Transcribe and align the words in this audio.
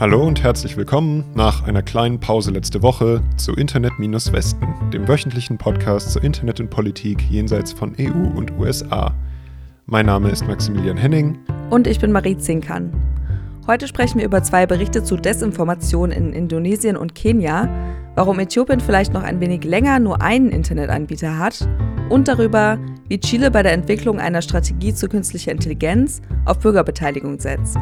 Hallo 0.00 0.26
und 0.26 0.42
herzlich 0.42 0.78
willkommen 0.78 1.26
nach 1.34 1.64
einer 1.64 1.82
kleinen 1.82 2.20
Pause 2.20 2.52
letzte 2.52 2.80
Woche 2.80 3.20
zu 3.36 3.52
Internet-Westen, 3.52 4.90
dem 4.90 5.06
wöchentlichen 5.06 5.58
Podcast 5.58 6.12
zur 6.12 6.24
Internet 6.24 6.58
und 6.58 6.70
Politik 6.70 7.20
jenseits 7.28 7.70
von 7.70 7.94
EU 8.00 8.34
und 8.34 8.50
USA. 8.58 9.14
Mein 9.84 10.06
Name 10.06 10.30
ist 10.30 10.46
Maximilian 10.46 10.96
Henning. 10.96 11.38
Und 11.68 11.86
ich 11.86 12.00
bin 12.00 12.12
Marie 12.12 12.38
Zinkern. 12.38 12.90
Heute 13.66 13.86
sprechen 13.86 14.20
wir 14.20 14.24
über 14.24 14.42
zwei 14.42 14.64
Berichte 14.64 15.04
zu 15.04 15.18
Desinformation 15.18 16.12
in 16.12 16.32
Indonesien 16.32 16.96
und 16.96 17.14
Kenia, 17.14 17.68
warum 18.14 18.38
Äthiopien 18.38 18.80
vielleicht 18.80 19.12
noch 19.12 19.22
ein 19.22 19.38
wenig 19.38 19.64
länger 19.64 19.98
nur 19.98 20.22
einen 20.22 20.48
Internetanbieter 20.48 21.36
hat 21.36 21.68
und 22.08 22.26
darüber, 22.26 22.78
wie 23.08 23.20
Chile 23.20 23.50
bei 23.50 23.62
der 23.62 23.74
Entwicklung 23.74 24.18
einer 24.18 24.40
Strategie 24.40 24.94
zu 24.94 25.10
künstlicher 25.10 25.52
Intelligenz 25.52 26.22
auf 26.46 26.58
Bürgerbeteiligung 26.60 27.38
setzt. 27.38 27.76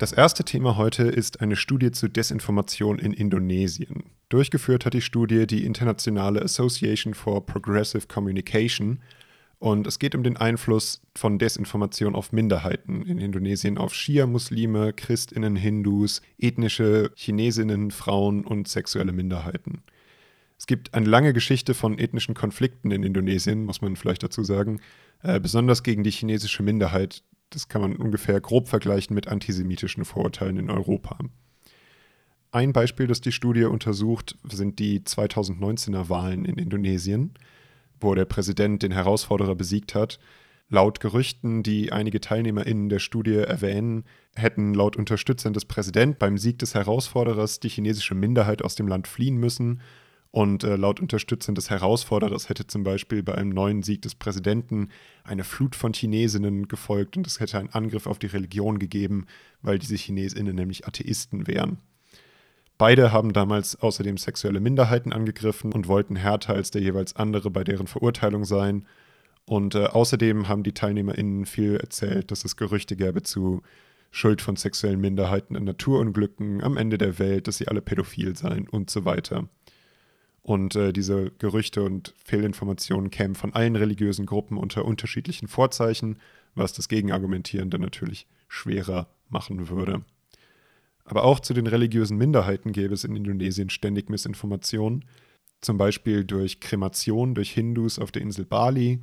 Das 0.00 0.12
erste 0.12 0.44
Thema 0.46 0.78
heute 0.78 1.02
ist 1.02 1.42
eine 1.42 1.56
Studie 1.56 1.90
zu 1.90 2.08
Desinformation 2.08 2.98
in 2.98 3.12
Indonesien. 3.12 4.04
Durchgeführt 4.30 4.86
hat 4.86 4.94
die 4.94 5.02
Studie 5.02 5.46
die 5.46 5.66
Internationale 5.66 6.40
Association 6.40 7.12
for 7.12 7.44
Progressive 7.44 8.06
Communication 8.06 9.00
und 9.58 9.86
es 9.86 9.98
geht 9.98 10.14
um 10.14 10.22
den 10.22 10.38
Einfluss 10.38 11.02
von 11.14 11.38
Desinformation 11.38 12.14
auf 12.14 12.32
Minderheiten 12.32 13.02
in 13.02 13.18
Indonesien, 13.18 13.76
auf 13.76 13.94
Schia-Muslime, 13.94 14.94
Christinnen, 14.94 15.54
Hindus, 15.54 16.22
ethnische 16.38 17.12
Chinesinnen, 17.14 17.90
Frauen 17.90 18.46
und 18.46 18.68
sexuelle 18.68 19.12
Minderheiten. 19.12 19.82
Es 20.58 20.66
gibt 20.66 20.94
eine 20.94 21.10
lange 21.10 21.34
Geschichte 21.34 21.74
von 21.74 21.98
ethnischen 21.98 22.34
Konflikten 22.34 22.90
in 22.90 23.02
Indonesien, 23.02 23.66
muss 23.66 23.82
man 23.82 23.96
vielleicht 23.96 24.22
dazu 24.22 24.44
sagen, 24.44 24.80
äh, 25.22 25.38
besonders 25.38 25.82
gegen 25.82 26.04
die 26.04 26.10
chinesische 26.10 26.62
Minderheit, 26.62 27.22
das 27.50 27.68
kann 27.68 27.82
man 27.82 27.96
ungefähr 27.96 28.40
grob 28.40 28.68
vergleichen 28.68 29.14
mit 29.14 29.28
antisemitischen 29.28 30.04
Vorurteilen 30.04 30.56
in 30.56 30.70
Europa. 30.70 31.18
Ein 32.52 32.72
Beispiel, 32.72 33.06
das 33.06 33.20
die 33.20 33.32
Studie 33.32 33.64
untersucht, 33.64 34.36
sind 34.50 34.78
die 34.78 35.00
2019er 35.00 36.08
Wahlen 36.08 36.44
in 36.44 36.56
Indonesien, 36.56 37.34
wo 38.00 38.14
der 38.14 38.24
Präsident 38.24 38.82
den 38.82 38.92
Herausforderer 38.92 39.54
besiegt 39.54 39.94
hat. 39.94 40.18
Laut 40.68 41.00
Gerüchten, 41.00 41.62
die 41.62 41.92
einige 41.92 42.20
TeilnehmerInnen 42.20 42.88
der 42.88 42.98
Studie 42.98 43.34
erwähnen, 43.34 44.04
hätten 44.34 44.74
laut 44.74 44.96
Unterstützern 44.96 45.52
des 45.52 45.64
Präsidenten 45.64 46.18
beim 46.18 46.38
Sieg 46.38 46.58
des 46.58 46.74
Herausforderers 46.74 47.60
die 47.60 47.68
chinesische 47.68 48.14
Minderheit 48.14 48.62
aus 48.62 48.74
dem 48.74 48.88
Land 48.88 49.06
fliehen 49.06 49.36
müssen 49.36 49.80
und 50.32 50.62
äh, 50.62 50.76
laut 50.76 51.00
Unterstützern 51.00 51.56
des 51.56 51.70
Herausforderers 51.70 52.48
hätte 52.48 52.66
zum 52.66 52.84
Beispiel 52.84 53.22
bei 53.22 53.34
einem 53.34 53.50
neuen 53.50 53.82
Sieg 53.82 54.02
des 54.02 54.14
Präsidenten 54.14 54.90
eine 55.24 55.42
Flut 55.42 55.74
von 55.74 55.92
Chinesinnen 55.92 56.68
gefolgt 56.68 57.16
und 57.16 57.26
es 57.26 57.40
hätte 57.40 57.58
einen 57.58 57.70
Angriff 57.70 58.06
auf 58.06 58.20
die 58.20 58.28
Religion 58.28 58.78
gegeben, 58.78 59.26
weil 59.60 59.80
diese 59.80 59.96
Chinesinnen 59.96 60.54
nämlich 60.54 60.86
Atheisten 60.86 61.48
wären. 61.48 61.78
Beide 62.78 63.12
haben 63.12 63.32
damals 63.32 63.76
außerdem 63.76 64.16
sexuelle 64.16 64.60
Minderheiten 64.60 65.12
angegriffen 65.12 65.72
und 65.72 65.88
wollten 65.88 66.16
härter 66.16 66.54
als 66.54 66.70
der 66.70 66.80
jeweils 66.80 67.16
andere 67.16 67.50
bei 67.50 67.64
deren 67.64 67.88
Verurteilung 67.88 68.44
sein. 68.44 68.86
Und 69.44 69.74
äh, 69.74 69.86
außerdem 69.86 70.48
haben 70.48 70.62
die 70.62 70.72
TeilnehmerInnen 70.72 71.44
viel 71.44 71.76
erzählt, 71.76 72.30
dass 72.30 72.44
es 72.44 72.56
Gerüchte 72.56 72.94
gäbe 72.96 73.22
zu 73.22 73.62
Schuld 74.12 74.40
von 74.40 74.56
sexuellen 74.56 75.00
Minderheiten 75.00 75.56
an 75.56 75.64
Naturunglücken, 75.64 76.62
am 76.62 76.76
Ende 76.76 76.98
der 76.98 77.18
Welt, 77.18 77.48
dass 77.48 77.58
sie 77.58 77.68
alle 77.68 77.82
pädophil 77.82 78.36
seien 78.36 78.68
und 78.68 78.90
so 78.90 79.04
weiter. 79.04 79.48
Und 80.42 80.74
äh, 80.74 80.92
diese 80.92 81.30
Gerüchte 81.38 81.82
und 81.82 82.14
Fehlinformationen 82.24 83.10
kämen 83.10 83.34
von 83.34 83.52
allen 83.52 83.76
religiösen 83.76 84.26
Gruppen 84.26 84.56
unter 84.56 84.84
unterschiedlichen 84.84 85.48
Vorzeichen, 85.48 86.18
was 86.54 86.72
das 86.72 86.88
Gegenargumentieren 86.88 87.70
dann 87.70 87.82
natürlich 87.82 88.26
schwerer 88.48 89.08
machen 89.28 89.68
würde. 89.68 90.02
Aber 91.04 91.24
auch 91.24 91.40
zu 91.40 91.54
den 91.54 91.66
religiösen 91.66 92.16
Minderheiten 92.16 92.72
gäbe 92.72 92.94
es 92.94 93.04
in 93.04 93.16
Indonesien 93.16 93.70
ständig 93.70 94.08
Missinformationen, 94.08 95.04
zum 95.60 95.76
Beispiel 95.76 96.24
durch 96.24 96.60
Kremation 96.60 97.34
durch 97.34 97.50
Hindus 97.52 97.98
auf 97.98 98.12
der 98.12 98.22
Insel 98.22 98.46
Bali, 98.46 99.00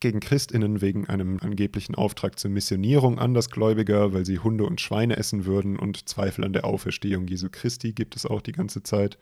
gegen 0.00 0.20
Christinnen 0.20 0.80
wegen 0.80 1.06
einem 1.08 1.38
angeblichen 1.40 1.94
Auftrag 1.94 2.38
zur 2.38 2.50
Missionierung 2.50 3.18
Andersgläubiger, 3.18 4.14
weil 4.14 4.24
sie 4.24 4.38
Hunde 4.38 4.64
und 4.64 4.80
Schweine 4.80 5.18
essen 5.18 5.44
würden 5.44 5.78
und 5.78 6.08
Zweifel 6.08 6.44
an 6.44 6.54
der 6.54 6.64
Auferstehung 6.64 7.26
Jesu 7.26 7.48
Christi 7.50 7.92
gibt 7.92 8.16
es 8.16 8.24
auch 8.24 8.40
die 8.40 8.52
ganze 8.52 8.82
Zeit. 8.82 9.18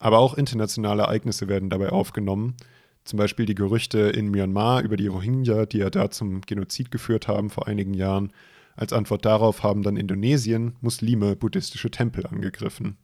Aber 0.00 0.18
auch 0.18 0.34
internationale 0.34 1.02
Ereignisse 1.02 1.46
werden 1.46 1.70
dabei 1.70 1.90
aufgenommen. 1.90 2.56
Zum 3.04 3.18
Beispiel 3.18 3.46
die 3.46 3.54
Gerüchte 3.54 3.98
in 4.00 4.30
Myanmar 4.30 4.82
über 4.82 4.96
die 4.96 5.06
Rohingya, 5.06 5.66
die 5.66 5.78
ja 5.78 5.90
da 5.90 6.10
zum 6.10 6.40
Genozid 6.40 6.90
geführt 6.90 7.28
haben 7.28 7.50
vor 7.50 7.68
einigen 7.68 7.94
Jahren. 7.94 8.32
Als 8.76 8.92
Antwort 8.92 9.24
darauf 9.24 9.62
haben 9.62 9.82
dann 9.82 9.96
Indonesien 9.96 10.74
Muslime 10.80 11.36
buddhistische 11.36 11.90
Tempel 11.90 12.26
angegriffen. 12.26 12.96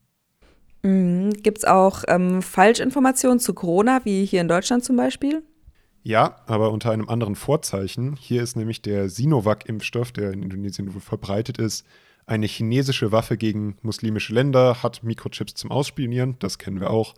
Mhm. 0.82 1.30
Gibt 1.42 1.58
es 1.58 1.64
auch 1.64 2.04
ähm, 2.08 2.40
Falschinformationen 2.42 3.40
zu 3.40 3.54
Corona, 3.54 4.04
wie 4.04 4.24
hier 4.24 4.40
in 4.40 4.48
Deutschland 4.48 4.84
zum 4.84 4.96
Beispiel? 4.96 5.42
Ja, 6.02 6.36
aber 6.46 6.70
unter 6.70 6.92
einem 6.92 7.08
anderen 7.08 7.34
Vorzeichen. 7.34 8.16
Hier 8.16 8.42
ist 8.42 8.56
nämlich 8.56 8.80
der 8.80 9.08
Sinovac-Impfstoff, 9.08 10.12
der 10.12 10.32
in 10.32 10.44
Indonesien 10.44 10.90
verbreitet 10.92 11.58
ist, 11.58 11.84
eine 12.26 12.46
chinesische 12.46 13.12
Waffe 13.12 13.36
gegen 13.36 13.76
muslimische 13.82 14.34
Länder, 14.34 14.82
hat 14.82 15.02
Mikrochips 15.02 15.54
zum 15.54 15.70
Ausspionieren, 15.70 16.36
das 16.40 16.58
kennen 16.58 16.80
wir 16.80 16.90
auch, 16.90 17.14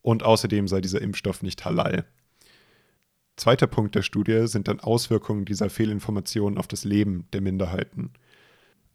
und 0.00 0.22
außerdem 0.22 0.68
sei 0.68 0.80
dieser 0.80 1.02
Impfstoff 1.02 1.42
nicht 1.42 1.64
halal. 1.64 2.06
Zweiter 3.36 3.66
Punkt 3.66 3.94
der 3.94 4.02
Studie 4.02 4.46
sind 4.46 4.68
dann 4.68 4.80
Auswirkungen 4.80 5.44
dieser 5.44 5.70
Fehlinformationen 5.70 6.58
auf 6.58 6.68
das 6.68 6.84
Leben 6.84 7.26
der 7.32 7.40
Minderheiten. 7.40 8.12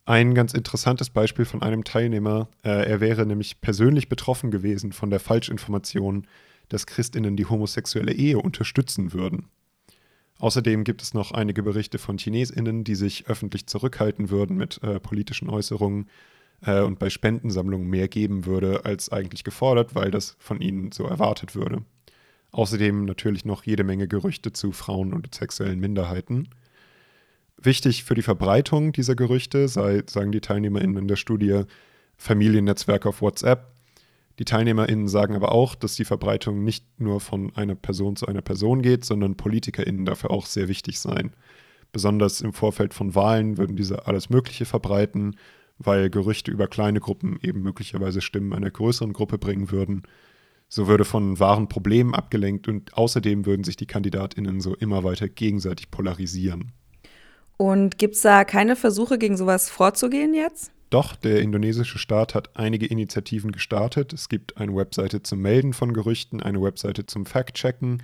Ein 0.06 0.36
ganz 0.36 0.54
interessantes 0.54 1.10
Beispiel 1.10 1.44
von 1.44 1.62
einem 1.62 1.84
Teilnehmer, 1.84 2.48
äh, 2.64 2.88
er 2.88 3.02
wäre 3.02 3.26
nämlich 3.26 3.60
persönlich 3.60 4.08
betroffen 4.08 4.52
gewesen 4.52 4.94
von 4.94 5.10
der 5.10 5.20
Falschinformation, 5.20 6.28
dass 6.70 6.86
Christinnen 6.86 7.36
die 7.36 7.46
homosexuelle 7.46 8.14
Ehe 8.14 8.38
unterstützen 8.38 9.12
würden. 9.12 9.50
Außerdem 10.40 10.84
gibt 10.84 11.02
es 11.02 11.14
noch 11.14 11.32
einige 11.32 11.64
Berichte 11.64 11.98
von 11.98 12.18
Chinesinnen, 12.18 12.84
die 12.84 12.96
sich 12.96 13.28
öffentlich 13.28 13.68
zurückhalten 13.68 14.30
würden 14.30 14.56
mit 14.56 14.82
äh, 14.84 15.00
politischen 15.00 15.50
Äußerungen 15.50 16.10
äh, 16.62 16.82
und 16.82 17.00
bei 17.00 17.10
Spendensammlungen 17.10 17.88
mehr 17.88 18.08
geben 18.08 18.46
würde 18.46 18.86
als 18.86 19.12
eigentlich 19.12 19.44
gefordert, 19.44 19.96
weil 19.96 20.12
das 20.12 20.36
von 20.40 20.62
ihnen 20.62 20.92
so 20.92 21.06
erwartet 21.06 21.56
würde. 21.56 21.84
Außerdem 22.52 23.06
natürlich 23.06 23.46
noch 23.46 23.64
jede 23.64 23.84
Menge 23.84 24.08
Gerüchte 24.08 24.54
zu 24.54 24.72
Frauen 24.72 25.14
und 25.14 25.34
sexuellen 25.34 25.80
Minderheiten. 25.80 26.50
Wichtig 27.58 28.04
für 28.04 28.14
die 28.14 28.22
Verbreitung 28.22 28.94
dieser 28.94 29.16
Gerüchte 29.16 29.68
sei, 29.68 30.04
sagen 30.08 30.32
die 30.32 30.42
TeilnehmerInnen 30.42 30.98
in 30.98 31.08
der 31.08 31.16
Studie, 31.16 31.64
Familiennetzwerke 32.16 33.10
auf 33.10 33.22
WhatsApp, 33.22 33.77
die 34.40 34.46
TeilnehmerInnen 34.46 35.08
sagen 35.08 35.36
aber 35.36 35.52
auch, 35.52 35.74
dass 35.74 35.96
die 35.96 36.06
Verbreitung 36.06 36.64
nicht 36.64 36.86
nur 37.00 37.20
von 37.20 37.56
einer 37.56 37.76
Person 37.76 38.16
zu 38.16 38.28
einer 38.28 38.42
Person 38.42 38.82
geht, 38.82 39.04
sondern 39.04 39.36
PolitikerInnen 39.36 40.06
dafür 40.06 40.32
auch 40.32 40.46
sehr 40.46 40.68
wichtig 40.68 41.00
seien. 41.00 41.34
Besonders 41.92 42.42
im 42.42 42.54
Vorfeld 42.54 42.94
von 42.94 43.16
Wahlen 43.16 43.58
würden 43.58 43.76
diese 43.76 44.06
alles 44.06 44.30
Mögliche 44.30 44.66
verbreiten, 44.66 45.38
weil 45.80 46.10
Gerüchte 46.10 46.52
über 46.52 46.68
kleine 46.68 47.00
Gruppen 47.00 47.40
eben 47.42 47.62
möglicherweise 47.62 48.22
Stimmen 48.22 48.54
einer 48.54 48.70
größeren 48.70 49.14
Gruppe 49.14 49.38
bringen 49.40 49.72
würden. 49.72 50.04
So 50.70 50.88
würde 50.88 51.06
von 51.06 51.40
wahren 51.40 51.70
Problemen 51.70 52.14
abgelenkt 52.14 52.68
und 52.68 52.96
außerdem 52.96 53.46
würden 53.46 53.64
sich 53.64 53.78
die 53.78 53.86
KandidatInnen 53.86 54.60
so 54.60 54.76
immer 54.76 55.04
weiter 55.04 55.30
gegenseitig 55.30 55.90
polarisieren. 55.90 56.74
Und 57.56 57.98
gibt 57.98 58.16
es 58.16 58.22
da 58.22 58.44
keine 58.44 58.76
Versuche, 58.76 59.18
gegen 59.18 59.38
sowas 59.38 59.70
vorzugehen 59.70 60.36
jetzt? 60.36 60.72
Doch, 60.90 61.16
der 61.16 61.42
indonesische 61.42 62.00
Staat 62.00 62.34
hat 62.34 62.56
einige 62.56 62.86
Initiativen 62.86 63.52
gestartet. 63.52 64.14
Es 64.14 64.30
gibt 64.30 64.58
eine 64.58 64.74
Webseite 64.76 65.22
zum 65.22 65.42
Melden 65.42 65.74
von 65.74 65.94
Gerüchten, 65.94 66.42
eine 66.42 66.62
Webseite 66.62 67.06
zum 67.06 67.26
Fact-Checken. 67.26 68.02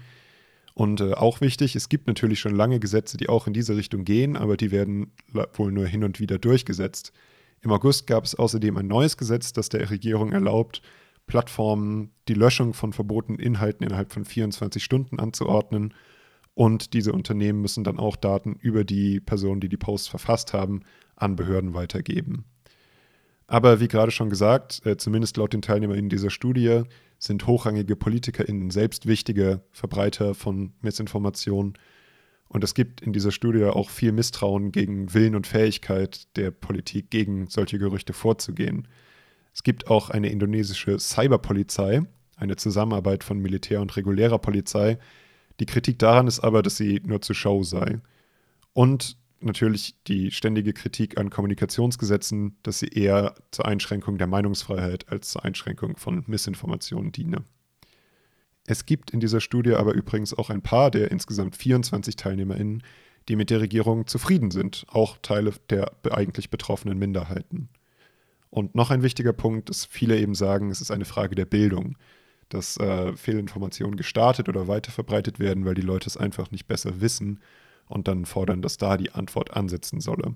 Und 0.74 1.02
äh, 1.02 1.14
auch 1.14 1.40
wichtig, 1.40 1.76
es 1.76 1.88
gibt 1.88 2.08
natürlich 2.08 2.40
schon 2.40 2.56
lange 2.56 2.80
Gesetze, 2.80 3.16
die 3.16 3.30
auch 3.30 3.48
in 3.48 3.54
diese 3.54 3.78
Richtung 3.78 4.04
gehen, 4.04 4.36
aber 4.36 4.58
die 4.58 4.72
werden 4.72 5.14
wohl 5.54 5.72
nur 5.72 5.86
hin 5.86 6.04
und 6.04 6.20
wieder 6.20 6.40
durchgesetzt. 6.40 7.14
Im 7.62 7.72
August 7.72 8.08
gab 8.08 8.26
es 8.26 8.36
außerdem 8.36 8.76
ein 8.78 8.88
neues 8.88 9.16
Gesetz, 9.16 9.54
das 9.54 9.70
der 9.70 9.90
Regierung 9.90 10.34
erlaubt, 10.34 10.82
Plattformen 11.26 12.12
die 12.28 12.34
Löschung 12.34 12.74
von 12.74 12.92
verbotenen 12.92 13.40
Inhalten 13.40 13.86
innerhalb 13.86 14.12
von 14.12 14.26
24 14.26 14.84
Stunden 14.84 15.20
anzuordnen. 15.20 15.94
Und 16.54 16.94
diese 16.94 17.14
Unternehmen 17.14 17.62
müssen 17.62 17.86
dann 17.86 17.98
auch 17.98 18.18
Daten 18.18 18.58
über 18.60 18.84
die 18.84 19.22
Personen, 19.22 19.62
die 19.62 19.70
die 19.70 19.78
Posts 19.78 20.10
verfasst 20.10 20.54
haben, 20.54 20.82
an 21.16 21.38
Behörden 21.38 21.74
weitergeben. 21.74 22.44
Aber 23.54 23.80
wie 23.80 23.88
gerade 23.88 24.10
schon 24.10 24.32
gesagt, 24.32 24.84
äh, 24.84 24.98
zumindest 24.98 25.38
laut 25.38 25.54
den 25.54 25.62
TeilnehmerInnen 25.62 26.10
dieser 26.10 26.32
Studie, 26.32 26.86
sind 27.20 27.46
hochrangige 27.46 27.96
PolitikerInnen 27.96 28.72
selbst 28.72 29.06
wichtige 29.06 29.62
Verbreiter 29.70 30.34
von 30.34 30.74
Missinformationen. 30.82 31.74
Und 32.48 32.64
es 32.64 32.74
gibt 32.74 33.02
in 33.02 33.14
dieser 33.14 33.30
Studie 33.32 33.66
auch 33.66 33.92
viel 33.92 34.12
Misstrauen 34.12 34.72
gegen 34.72 35.14
Willen 35.14 35.36
und 35.36 35.46
Fähigkeit 35.46 36.36
der 36.36 36.50
Politik, 36.50 37.12
gegen 37.12 37.46
solche 37.46 37.78
Gerüchte 37.78 38.12
vorzugehen. 38.12 38.88
Es 39.54 39.62
gibt 39.62 39.88
auch 39.88 40.10
eine 40.10 40.30
indonesische 40.30 40.98
Cyberpolizei, 40.98 42.02
eine 42.36 42.56
Zusammenarbeit 42.56 43.24
von 43.24 43.38
Militär 43.38 43.82
und 43.82 43.96
regulärer 43.96 44.40
Polizei. 44.40 44.98
Die 45.60 45.68
Kritik 45.68 46.00
daran 46.00 46.26
ist 46.26 46.40
aber, 46.40 46.64
dass 46.64 46.78
sie 46.78 47.04
nur 47.06 47.22
zur 47.22 47.36
Show 47.36 47.62
sei. 47.62 48.00
Und 48.74 49.16
natürlich 49.46 49.96
die 50.08 50.32
ständige 50.32 50.74
Kritik 50.74 51.18
an 51.18 51.30
Kommunikationsgesetzen, 51.30 52.58
dass 52.64 52.80
sie 52.80 52.88
eher 52.88 53.36
zur 53.52 53.66
Einschränkung 53.66 54.18
der 54.18 54.28
Meinungsfreiheit 54.28 55.10
als 55.10 55.32
zur 55.32 55.44
Einschränkung 55.46 55.98
von 55.98 56.24
Missinformationen 56.28 57.12
diene. 57.12 57.44
Es 58.66 58.86
gibt 58.86 59.12
in 59.12 59.20
dieser 59.20 59.42
Studie 59.42 59.74
aber 59.74 59.94
übrigens 59.94 60.34
auch 60.34 60.50
ein 60.50 60.62
paar 60.62 60.90
der 60.90 61.12
insgesamt 61.12 61.56
24 61.56 62.16
TeilnehmerInnen, 62.16 62.84
die 63.28 63.36
mit 63.36 63.50
der 63.50 63.62
Regierung 63.62 64.08
zufrieden 64.08 64.52
sind, 64.52 64.86
auch 64.90 65.18
Teile 65.22 65.54
der 65.70 65.92
eigentlich 66.12 66.50
betroffenen 66.50 66.98
Minderheiten. 66.98 67.70
Und 68.50 68.76
noch 68.76 68.92
ein 68.92 69.04
wichtiger 69.04 69.34
Punkt 69.34 69.70
ist, 69.70 69.86
viele 69.86 70.18
eben 70.20 70.36
sagen, 70.36 70.70
es 70.70 70.82
ist 70.82 70.92
eine 70.92 71.06
Frage 71.06 71.36
der 71.36 71.46
Bildung, 71.46 71.98
dass 72.50 72.78
äh, 72.78 73.16
Fehlinformationen 73.16 73.98
gestartet 73.98 74.48
oder 74.48 74.68
weiterverbreitet 74.68 75.40
werden, 75.40 75.66
weil 75.66 75.76
die 75.76 75.82
Leute 75.82 76.08
es 76.08 76.18
einfach 76.18 76.52
nicht 76.52 76.68
besser 76.68 77.02
wissen 77.02 77.40
und 77.94 78.08
dann 78.08 78.26
fordern, 78.26 78.62
dass 78.62 78.78
da 78.78 78.98
die 78.98 79.12
Antwort 79.12 79.56
ansetzen 79.56 80.02
solle. 80.02 80.36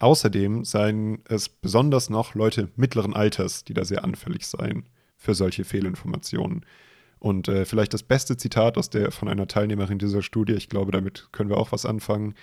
Außerdem 0.00 0.64
seien 0.64 1.22
es 1.28 1.48
besonders 1.48 2.10
noch 2.10 2.34
Leute 2.34 2.70
mittleren 2.76 3.14
Alters, 3.14 3.64
die 3.64 3.74
da 3.74 3.84
sehr 3.84 4.04
anfällig 4.04 4.46
seien 4.46 4.88
für 5.16 5.34
solche 5.34 5.64
Fehlinformationen. 5.64 6.64
Und 7.18 7.48
äh, 7.48 7.64
vielleicht 7.64 7.94
das 7.94 8.04
beste 8.04 8.36
Zitat 8.36 8.78
aus 8.78 8.90
der, 8.90 9.10
von 9.10 9.28
einer 9.28 9.48
Teilnehmerin 9.48 9.98
dieser 9.98 10.22
Studie, 10.22 10.52
ich 10.52 10.68
glaube, 10.68 10.92
damit 10.92 11.28
können 11.32 11.50
wir 11.50 11.56
auch 11.56 11.72
was 11.72 11.84
anfangen. 11.84 12.34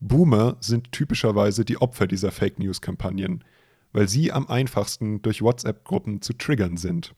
Boomer 0.00 0.56
sind 0.60 0.90
typischerweise 0.90 1.64
die 1.64 1.80
Opfer 1.80 2.08
dieser 2.08 2.32
Fake 2.32 2.58
News-Kampagnen, 2.58 3.44
weil 3.92 4.08
sie 4.08 4.32
am 4.32 4.48
einfachsten 4.48 5.22
durch 5.22 5.42
WhatsApp-Gruppen 5.42 6.22
zu 6.22 6.32
triggern 6.32 6.76
sind. 6.76 7.14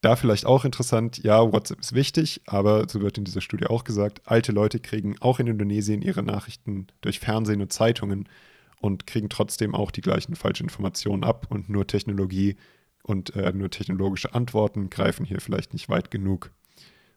Da 0.00 0.14
vielleicht 0.14 0.46
auch 0.46 0.64
interessant, 0.64 1.18
ja, 1.24 1.52
WhatsApp 1.52 1.80
ist 1.80 1.92
wichtig, 1.92 2.42
aber 2.46 2.88
so 2.88 3.00
wird 3.00 3.18
in 3.18 3.24
dieser 3.24 3.40
Studie 3.40 3.66
auch 3.66 3.82
gesagt, 3.82 4.22
alte 4.26 4.52
Leute 4.52 4.78
kriegen 4.78 5.16
auch 5.20 5.40
in 5.40 5.48
Indonesien 5.48 6.02
ihre 6.02 6.22
Nachrichten 6.22 6.86
durch 7.00 7.18
Fernsehen 7.18 7.60
und 7.60 7.72
Zeitungen 7.72 8.28
und 8.80 9.08
kriegen 9.08 9.28
trotzdem 9.28 9.74
auch 9.74 9.90
die 9.90 10.00
gleichen 10.00 10.36
falschen 10.36 10.64
Informationen 10.64 11.24
ab 11.24 11.48
und 11.50 11.68
nur 11.68 11.86
Technologie 11.88 12.56
und 13.02 13.34
äh, 13.34 13.52
nur 13.52 13.70
technologische 13.70 14.34
Antworten 14.34 14.88
greifen 14.88 15.24
hier 15.24 15.40
vielleicht 15.40 15.72
nicht 15.72 15.88
weit 15.88 16.12
genug. 16.12 16.52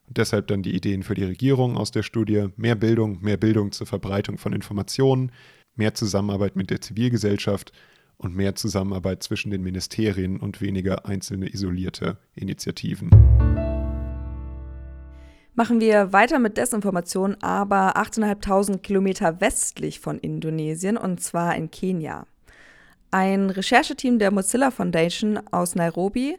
Und 0.07 0.17
deshalb 0.17 0.47
dann 0.47 0.63
die 0.63 0.75
Ideen 0.75 1.03
für 1.03 1.13
die 1.13 1.23
Regierung 1.23 1.77
aus 1.77 1.91
der 1.91 2.01
Studie, 2.01 2.47
mehr 2.55 2.75
Bildung, 2.75 3.21
mehr 3.21 3.37
Bildung 3.37 3.71
zur 3.71 3.85
Verbreitung 3.85 4.39
von 4.39 4.53
Informationen, 4.53 5.31
mehr 5.75 5.93
Zusammenarbeit 5.93 6.55
mit 6.55 6.71
der 6.71 6.81
Zivilgesellschaft 6.81 7.71
und 8.21 8.35
mehr 8.35 8.55
Zusammenarbeit 8.55 9.23
zwischen 9.23 9.51
den 9.51 9.63
Ministerien 9.63 10.39
und 10.39 10.61
weniger 10.61 11.05
einzelne 11.05 11.51
isolierte 11.51 12.17
Initiativen. 12.35 13.09
Machen 15.53 15.81
wir 15.81 16.13
weiter 16.13 16.39
mit 16.39 16.57
Desinformation, 16.57 17.35
aber 17.41 17.97
8.500 17.97 18.77
Kilometer 18.77 19.41
westlich 19.41 19.99
von 19.99 20.17
Indonesien 20.19 20.97
und 20.97 21.19
zwar 21.21 21.55
in 21.55 21.69
Kenia. 21.71 22.25
Ein 23.09 23.49
Rechercheteam 23.49 24.19
der 24.19 24.31
Mozilla 24.31 24.71
Foundation 24.71 25.39
aus 25.51 25.75
Nairobi, 25.75 26.37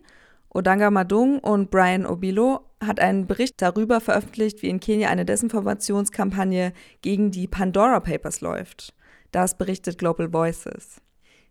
Odanga 0.49 0.91
Madung 0.91 1.41
und 1.41 1.71
Brian 1.71 2.07
Obilo, 2.07 2.61
hat 2.81 3.01
einen 3.01 3.27
Bericht 3.27 3.61
darüber 3.61 4.01
veröffentlicht, 4.01 4.63
wie 4.63 4.69
in 4.69 4.81
Kenia 4.81 5.11
eine 5.11 5.27
Desinformationskampagne 5.27 6.73
gegen 7.03 7.31
die 7.31 7.47
Pandora 7.47 8.01
Papers 8.01 8.41
läuft. 8.41 8.95
Das 9.31 9.59
berichtet 9.59 9.99
Global 9.99 10.33
Voices. 10.33 11.02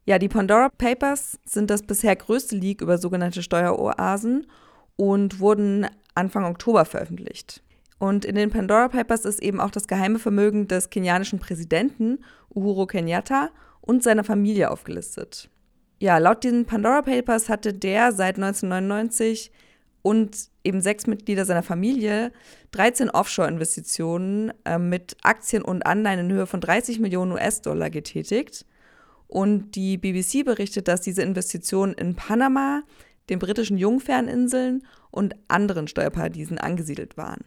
Ja, 0.05 0.17
die 0.17 0.29
Pandora 0.29 0.69
Papers 0.69 1.39
sind 1.45 1.69
das 1.69 1.83
bisher 1.83 2.15
größte 2.15 2.55
Leak 2.55 2.81
über 2.81 2.97
sogenannte 2.97 3.43
Steueroasen 3.43 4.47
und 4.95 5.39
wurden 5.39 5.87
Anfang 6.15 6.45
Oktober 6.45 6.85
veröffentlicht. 6.85 7.63
Und 7.99 8.25
in 8.25 8.33
den 8.33 8.49
Pandora 8.49 8.87
Papers 8.87 9.25
ist 9.25 9.41
eben 9.43 9.59
auch 9.59 9.69
das 9.69 9.87
geheime 9.87 10.17
Vermögen 10.17 10.67
des 10.67 10.89
kenianischen 10.89 11.37
Präsidenten 11.37 12.23
Uhuru 12.53 12.87
Kenyatta 12.87 13.51
und 13.79 14.01
seiner 14.01 14.23
Familie 14.23 14.71
aufgelistet. 14.71 15.49
Ja, 15.99 16.17
laut 16.17 16.43
diesen 16.43 16.65
Pandora 16.65 17.03
Papers 17.03 17.47
hatte 17.47 17.75
der 17.75 18.11
seit 18.11 18.37
1999 18.37 19.51
und 20.01 20.49
eben 20.63 20.81
sechs 20.81 21.05
Mitglieder 21.05 21.45
seiner 21.45 21.61
Familie 21.61 22.31
13 22.71 23.11
Offshore-Investitionen 23.11 24.51
äh, 24.65 24.79
mit 24.79 25.15
Aktien 25.21 25.61
und 25.61 25.85
Anleihen 25.85 26.21
in 26.21 26.31
Höhe 26.31 26.47
von 26.47 26.59
30 26.59 26.99
Millionen 26.99 27.33
US-Dollar 27.33 27.91
getätigt. 27.91 28.65
Und 29.31 29.75
die 29.75 29.97
BBC 29.97 30.43
berichtet, 30.43 30.89
dass 30.89 30.99
diese 30.99 31.21
Investitionen 31.21 31.93
in 31.93 32.15
Panama, 32.15 32.83
den 33.29 33.39
britischen 33.39 33.77
Jungferninseln 33.77 34.85
und 35.09 35.35
anderen 35.47 35.87
Steuerparadiesen 35.87 36.57
angesiedelt 36.57 37.15
waren. 37.15 37.45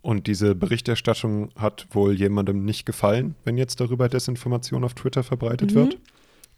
Und 0.00 0.26
diese 0.26 0.54
Berichterstattung 0.54 1.50
hat 1.54 1.86
wohl 1.90 2.14
jemandem 2.14 2.64
nicht 2.64 2.86
gefallen, 2.86 3.34
wenn 3.44 3.58
jetzt 3.58 3.78
darüber 3.78 4.08
Desinformation 4.08 4.84
auf 4.84 4.94
Twitter 4.94 5.22
verbreitet 5.22 5.72
mhm. 5.72 5.74
wird. 5.74 5.98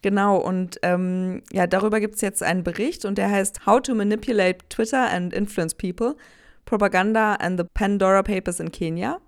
Genau, 0.01 0.37
und 0.37 0.79
ähm, 0.83 1.41
ja, 1.51 1.67
darüber 1.67 1.99
gibt 1.99 2.15
es 2.15 2.21
jetzt 2.21 2.41
einen 2.41 2.63
Bericht 2.63 3.03
und 3.03 3.17
der 3.17 3.29
heißt 3.29 3.65
How 3.65 3.81
to 3.81 3.93
Manipulate 3.93 4.59
Twitter 4.69 5.11
and 5.11 5.33
Influence 5.33 5.75
People, 5.75 6.15
Propaganda 6.63 7.33
and 7.35 7.59
the 7.59 7.65
Pandora 7.73 8.23
Papers 8.23 8.61
in 8.61 8.71
Kenya. 8.71 9.19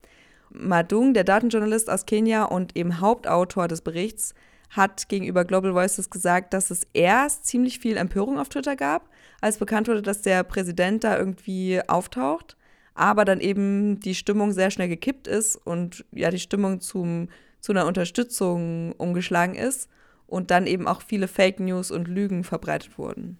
Madung, 0.51 1.13
der 1.13 1.25
Datenjournalist 1.25 1.89
aus 1.89 2.05
Kenia 2.05 2.45
und 2.45 2.77
eben 2.77 3.01
Hauptautor 3.01 3.67
des 3.67 3.81
Berichts, 3.81 4.33
hat 4.71 5.09
gegenüber 5.09 5.45
Global 5.45 5.73
Voices 5.73 6.09
gesagt, 6.09 6.53
dass 6.53 6.71
es 6.71 6.87
erst 6.93 7.45
ziemlich 7.45 7.79
viel 7.79 7.97
Empörung 7.97 8.39
auf 8.39 8.49
Twitter 8.49 8.75
gab, 8.75 9.09
als 9.41 9.57
bekannt 9.57 9.87
wurde, 9.87 10.01
dass 10.01 10.21
der 10.21 10.43
Präsident 10.43 11.03
da 11.03 11.17
irgendwie 11.17 11.81
auftaucht, 11.87 12.55
aber 12.93 13.25
dann 13.25 13.41
eben 13.41 13.99
die 13.99 14.15
Stimmung 14.15 14.53
sehr 14.53 14.71
schnell 14.71 14.87
gekippt 14.87 15.27
ist 15.27 15.55
und 15.55 16.05
ja, 16.11 16.31
die 16.31 16.39
Stimmung 16.39 16.79
zum, 16.79 17.27
zu 17.59 17.73
einer 17.73 17.85
Unterstützung 17.85 18.93
umgeschlagen 18.93 19.55
ist 19.55 19.89
und 20.25 20.51
dann 20.51 20.65
eben 20.67 20.87
auch 20.87 21.01
viele 21.01 21.27
Fake 21.27 21.59
News 21.59 21.91
und 21.91 22.07
Lügen 22.07 22.45
verbreitet 22.45 22.97
wurden. 22.97 23.37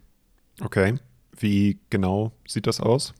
Okay, 0.61 0.95
wie 1.39 1.79
genau 1.89 2.33
sieht 2.45 2.67
das 2.67 2.81
aus? 2.81 3.13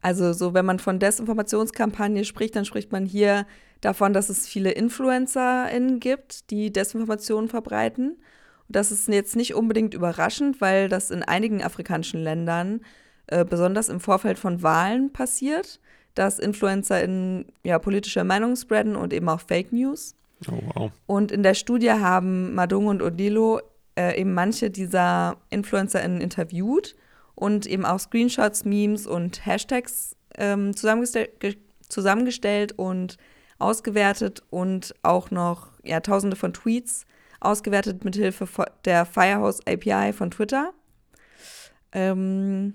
Also 0.00 0.32
so, 0.32 0.54
wenn 0.54 0.64
man 0.64 0.78
von 0.78 0.98
Desinformationskampagne 0.98 2.24
spricht, 2.24 2.54
dann 2.56 2.64
spricht 2.64 2.92
man 2.92 3.04
hier 3.04 3.46
davon, 3.80 4.12
dass 4.12 4.28
es 4.28 4.46
viele 4.46 4.70
InfluencerInnen 4.70 6.00
gibt, 6.00 6.50
die 6.50 6.72
Desinformationen 6.72 7.48
verbreiten. 7.48 8.10
Und 8.10 8.76
das 8.76 8.92
ist 8.92 9.08
jetzt 9.08 9.36
nicht 9.36 9.54
unbedingt 9.54 9.94
überraschend, 9.94 10.60
weil 10.60 10.88
das 10.88 11.10
in 11.10 11.22
einigen 11.22 11.62
afrikanischen 11.62 12.22
Ländern, 12.22 12.80
äh, 13.26 13.44
besonders 13.44 13.88
im 13.88 14.00
Vorfeld 14.00 14.38
von 14.38 14.62
Wahlen, 14.62 15.12
passiert, 15.12 15.80
dass 16.14 16.38
InfluencerInnen 16.38 17.46
ja, 17.62 17.78
politische 17.78 18.24
Meinungen 18.24 18.56
spreaden 18.56 18.96
und 18.96 19.12
eben 19.12 19.28
auch 19.28 19.40
Fake 19.40 19.72
News. 19.72 20.14
Oh, 20.48 20.58
wow. 20.74 20.92
Und 21.06 21.32
in 21.32 21.42
der 21.42 21.54
Studie 21.54 21.90
haben 21.90 22.54
Madung 22.54 22.86
und 22.86 23.02
Odilo 23.02 23.60
äh, 23.96 24.20
eben 24.20 24.34
manche 24.34 24.70
dieser 24.70 25.36
InfluencerInnen 25.50 26.20
interviewt 26.20 26.94
und 27.38 27.66
eben 27.66 27.84
auch 27.84 28.00
Screenshots, 28.00 28.64
Memes 28.64 29.06
und 29.06 29.46
Hashtags 29.46 30.16
ähm, 30.36 30.74
zusammengestell 30.74 31.28
zusammengestellt 31.88 32.72
und 32.76 33.16
ausgewertet 33.58 34.42
und 34.50 34.94
auch 35.02 35.30
noch 35.30 35.70
ja, 35.82 36.00
tausende 36.00 36.36
von 36.36 36.52
Tweets 36.52 37.06
ausgewertet 37.40 38.04
mit 38.04 38.16
Hilfe 38.16 38.46
der 38.84 39.06
Firehouse 39.06 39.60
API 39.66 40.12
von 40.12 40.30
Twitter. 40.30 40.74
Ähm, 41.92 42.74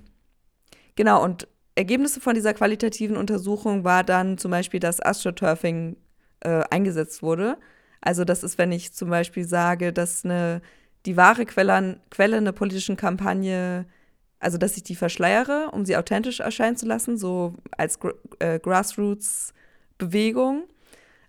genau, 0.95 1.23
und 1.23 1.47
Ergebnisse 1.75 2.21
von 2.21 2.33
dieser 2.33 2.53
qualitativen 2.53 3.17
Untersuchung 3.17 3.83
war 3.83 4.03
dann 4.03 4.37
zum 4.37 4.49
Beispiel, 4.49 4.79
dass 4.79 4.99
AstroTurfing 4.99 5.97
äh, 6.39 6.63
eingesetzt 6.71 7.21
wurde. 7.21 7.57
Also 8.01 8.23
das 8.25 8.43
ist, 8.43 8.57
wenn 8.57 8.71
ich 8.71 8.93
zum 8.93 9.09
Beispiel 9.09 9.45
sage, 9.45 9.93
dass 9.93 10.25
eine, 10.25 10.61
die 11.05 11.17
wahre 11.17 11.45
Quelle, 11.45 11.99
Quelle 12.09 12.37
einer 12.37 12.51
politischen 12.51 12.97
Kampagne, 12.97 13.85
also 14.43 14.57
dass 14.57 14.77
ich 14.77 14.83
die 14.83 14.95
verschleiere, 14.95 15.69
um 15.71 15.85
sie 15.85 15.97
authentisch 15.97 16.39
erscheinen 16.39 16.75
zu 16.75 16.85
lassen, 16.85 17.17
so 17.17 17.55
als 17.77 17.97
äh, 18.39 18.59
Grassroots-Bewegung. 18.59 20.63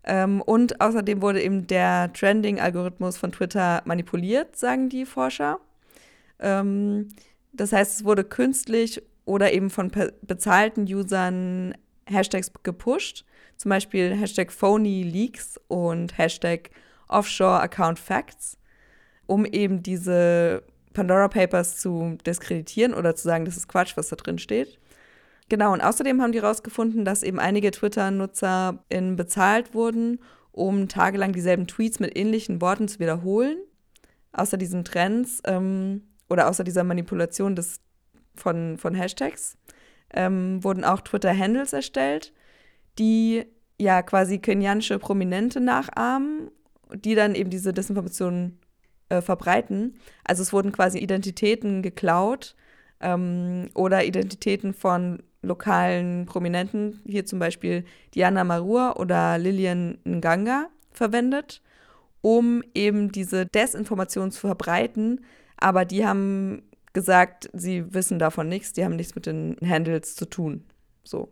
Ähm, 0.05 0.43
und 0.43 0.81
außerdem 0.81 1.23
wurde 1.23 1.43
eben 1.43 1.67
der 1.67 2.13
Trending-Algorithmus 2.13 3.17
von 3.17 3.33
Twitter 3.33 3.83
manipuliert, 3.85 4.57
sagen 4.57 4.89
die 4.89 5.07
Forscher. 5.07 5.61
Ähm, 6.41 7.09
das 7.53 7.73
heißt, 7.73 8.01
es 8.01 8.05
wurde 8.05 8.25
künstlich 8.25 9.03
oder 9.25 9.53
eben 9.53 9.71
von 9.71 9.91
bezahlten 10.23 10.85
Usern 10.85 11.75
Hashtags 12.07 12.53
gepusht, 12.63 13.25
zum 13.57 13.71
Beispiel 13.71 14.15
Hashtag 14.15 14.53
PhonyLeaks 14.53 15.59
und 15.69 16.19
Hashtag 16.19 16.71
Offshore 17.09 17.61
Account 17.61 17.99
Facts, 17.99 18.59
um 19.27 19.47
eben 19.47 19.83
diese 19.83 20.65
Pandora 20.95 21.29
Papers 21.29 21.79
zu 21.79 22.17
diskreditieren 22.27 22.95
oder 22.95 23.15
zu 23.15 23.25
sagen, 23.25 23.45
das 23.45 23.57
ist 23.57 23.69
Quatsch, 23.69 23.97
was 23.97 24.09
da 24.09 24.17
drin 24.17 24.39
steht. 24.39 24.79
Genau, 25.51 25.73
und 25.73 25.83
außerdem 25.83 26.23
haben 26.23 26.33
die 26.33 26.41
herausgefunden, 26.41 27.05
dass 27.05 27.23
eben 27.23 27.39
einige 27.39 27.71
Twitter-NutzerInnen 27.71 29.17
bezahlt 29.17 29.75
wurden, 29.75 30.21
um 30.53 30.89
tagelang 30.89 31.33
dieselben 31.33 31.67
Tweets 31.67 32.01
mit 32.01 32.17
ähnlichen 32.17 32.63
Worten 32.63 32.89
zu 32.89 32.99
wiederholen. 32.99 33.59
Außer 34.33 34.57
diesen 34.57 34.85
Trends 34.85 35.43
ähm, 35.45 36.03
oder 36.31 36.49
außer 36.49 36.65
dieser 36.65 36.85
Manipulation 36.85 37.55
des, 37.55 37.81
von, 38.35 38.79
von 38.79 38.95
Hashtags 38.95 39.59
ähm, 40.13 40.65
wurden 40.65 40.85
auch 40.85 41.03
Twitter-Handles 41.03 41.73
erstellt, 41.73 42.33
die 42.99 43.45
ja 43.79 44.03
quasi 44.03 44.39
kenianische 44.39 44.99
Prominente 44.99 45.61
nachahmen, 45.61 46.51
die 46.95 47.15
dann 47.15 47.35
eben 47.35 47.51
diese 47.51 47.73
Desinformation 47.73 48.59
äh, 49.15 49.23
verbreiten. 49.23 49.97
Also 50.25 50.43
es 50.43 50.53
wurden 50.53 50.73
quasi 50.73 50.99
Identitäten 50.99 51.83
geklaut 51.83 52.55
ähm, 53.01 53.69
oder 53.75 54.05
Identitäten 54.05 54.75
von 54.75 55.23
lokalen 55.43 56.27
Prominenten, 56.27 57.03
hier 57.07 57.27
zum 57.27 57.39
Beispiel 57.39 57.85
Diana 58.15 58.45
Marua 58.45 58.95
oder 58.97 59.39
Lilian 59.39 59.99
Nganga, 60.07 60.69
verwendet, 60.91 61.61
um 62.23 62.63
eben 62.75 63.13
diese 63.13 63.47
Desinformation 63.47 64.31
zu 64.31 64.41
verbreiten. 64.41 65.25
Aber 65.57 65.85
die 65.85 66.07
haben 66.07 66.63
gesagt, 66.95 67.51
sie 67.53 67.93
wissen 67.93 68.19
davon 68.19 68.49
nichts, 68.49 68.73
die 68.73 68.85
haben 68.85 68.97
nichts 68.97 69.15
mit 69.15 69.27
den 69.27 69.57
Handles 69.63 70.15
zu 70.15 70.25
tun. 70.25 70.65
So. 71.03 71.29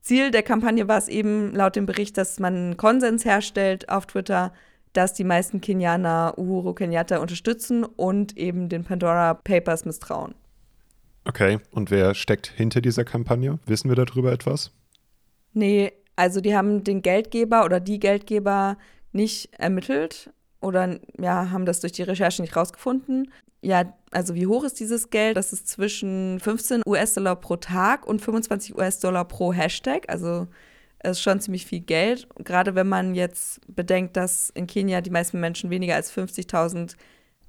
Ziel 0.00 0.32
der 0.32 0.42
Kampagne 0.42 0.88
war 0.88 0.98
es 0.98 1.06
eben 1.06 1.54
laut 1.54 1.76
dem 1.76 1.86
Bericht, 1.86 2.18
dass 2.18 2.40
man 2.40 2.76
Konsens 2.76 3.24
herstellt 3.24 3.88
auf 3.88 4.06
Twitter, 4.06 4.52
dass 4.92 5.14
die 5.14 5.24
meisten 5.24 5.60
Kenianer 5.60 6.34
Uhuru 6.36 6.74
Kenyatta 6.74 7.18
unterstützen 7.18 7.84
und 7.84 8.36
eben 8.36 8.68
den 8.68 8.84
Pandora 8.84 9.34
Papers 9.34 9.84
misstrauen. 9.84 10.34
Okay, 11.24 11.58
und 11.70 11.90
wer 11.90 12.14
steckt 12.14 12.48
hinter 12.48 12.80
dieser 12.80 13.04
Kampagne? 13.04 13.58
Wissen 13.66 13.88
wir 13.88 13.96
darüber 13.96 14.32
etwas? 14.32 14.72
Nee, 15.52 15.92
also 16.16 16.40
die 16.40 16.56
haben 16.56 16.84
den 16.84 17.02
Geldgeber 17.02 17.64
oder 17.64 17.80
die 17.80 18.00
Geldgeber 18.00 18.76
nicht 19.12 19.50
ermittelt 19.58 20.30
oder 20.60 20.98
ja, 21.18 21.50
haben 21.50 21.66
das 21.66 21.80
durch 21.80 21.92
die 21.92 22.02
Recherche 22.02 22.42
nicht 22.42 22.56
rausgefunden. 22.56 23.30
Ja, 23.60 23.92
also 24.10 24.34
wie 24.34 24.46
hoch 24.46 24.64
ist 24.64 24.80
dieses 24.80 25.10
Geld? 25.10 25.36
Das 25.36 25.52
ist 25.52 25.68
zwischen 25.68 26.40
15 26.40 26.82
US-Dollar 26.86 27.36
pro 27.36 27.56
Tag 27.56 28.06
und 28.06 28.20
25 28.20 28.76
US-Dollar 28.76 29.24
pro 29.24 29.52
Hashtag. 29.52 30.08
Also 30.08 30.48
ist 31.02 31.20
schon 31.20 31.40
ziemlich 31.40 31.66
viel 31.66 31.80
Geld. 31.80 32.28
Gerade 32.38 32.74
wenn 32.74 32.88
man 32.88 33.14
jetzt 33.14 33.60
bedenkt, 33.74 34.16
dass 34.16 34.50
in 34.50 34.66
Kenia 34.66 35.00
die 35.00 35.10
meisten 35.10 35.40
Menschen 35.40 35.70
weniger 35.70 35.94
als 35.94 36.12
50.000 36.16 36.96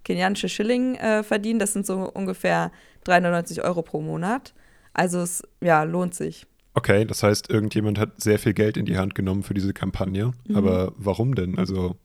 kenianische 0.04 0.50
Schilling 0.50 0.96
äh, 0.96 1.24
verdienen. 1.24 1.60
Das 1.60 1.74
sind 1.74 1.86
so 1.86 2.10
ungefähr 2.12 2.72
390 3.06 3.64
Euro 3.64 3.82
pro 3.82 4.02
Monat. 4.02 4.54
Also 4.94 5.20
es 5.20 5.44
ja, 5.62 5.84
lohnt 5.84 6.14
sich. 6.14 6.46
Okay, 6.76 7.06
das 7.06 7.24
heißt, 7.24 7.50
irgendjemand 7.50 8.00
hat 8.00 8.22
sehr 8.22 8.40
viel 8.40 8.54
Geld 8.54 8.78
in 8.78 8.86
die 8.86 8.98
Hand 8.98 9.16
genommen 9.16 9.44
für 9.44 9.54
diese 9.54 9.74
Kampagne. 9.74 10.32
Mhm. 10.48 10.56
Aber 10.56 10.94
warum 10.98 11.36
denn? 11.36 11.58
Also 11.58 11.96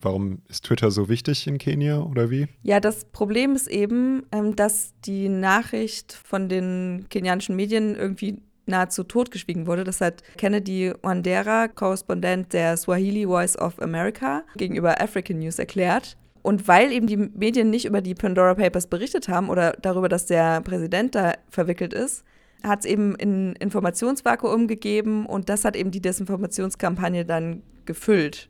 warum 0.00 0.42
ist 0.48 0.64
Twitter 0.64 0.90
so 0.90 1.08
wichtig 1.08 1.46
in 1.46 1.58
Kenia 1.58 1.98
oder 1.98 2.30
wie? 2.30 2.46
Ja, 2.62 2.80
das 2.80 3.04
Problem 3.06 3.54
ist 3.54 3.66
eben, 3.66 4.24
ähm, 4.32 4.56
dass 4.56 4.92
die 5.04 5.28
Nachricht 5.28 6.12
von 6.12 6.48
den 6.48 7.06
kenianischen 7.10 7.56
Medien 7.56 7.94
irgendwie 7.94 8.38
nahezu 8.66 9.04
totgeschwiegen 9.04 9.66
wurde. 9.66 9.84
Das 9.84 10.00
hat 10.00 10.22
Kennedy 10.36 10.92
Wandera, 11.02 11.68
Korrespondent 11.68 12.52
der 12.52 12.76
Swahili 12.76 13.26
Voice 13.26 13.58
of 13.58 13.80
America, 13.80 14.42
gegenüber 14.56 15.00
African 15.00 15.38
News 15.38 15.58
erklärt. 15.58 16.16
Und 16.42 16.68
weil 16.68 16.92
eben 16.92 17.08
die 17.08 17.16
Medien 17.16 17.70
nicht 17.70 17.86
über 17.86 18.00
die 18.00 18.14
Pandora 18.14 18.54
Papers 18.54 18.86
berichtet 18.86 19.28
haben 19.28 19.48
oder 19.48 19.72
darüber, 19.82 20.08
dass 20.08 20.26
der 20.26 20.60
Präsident 20.60 21.14
da 21.14 21.32
verwickelt 21.48 21.92
ist, 21.92 22.24
hat 22.62 22.80
es 22.80 22.84
eben 22.84 23.16
ein 23.20 23.56
Informationsvakuum 23.56 24.68
gegeben 24.68 25.26
und 25.26 25.48
das 25.48 25.64
hat 25.64 25.76
eben 25.76 25.90
die 25.90 26.00
Desinformationskampagne 26.00 27.24
dann 27.24 27.62
gefüllt. 27.84 28.48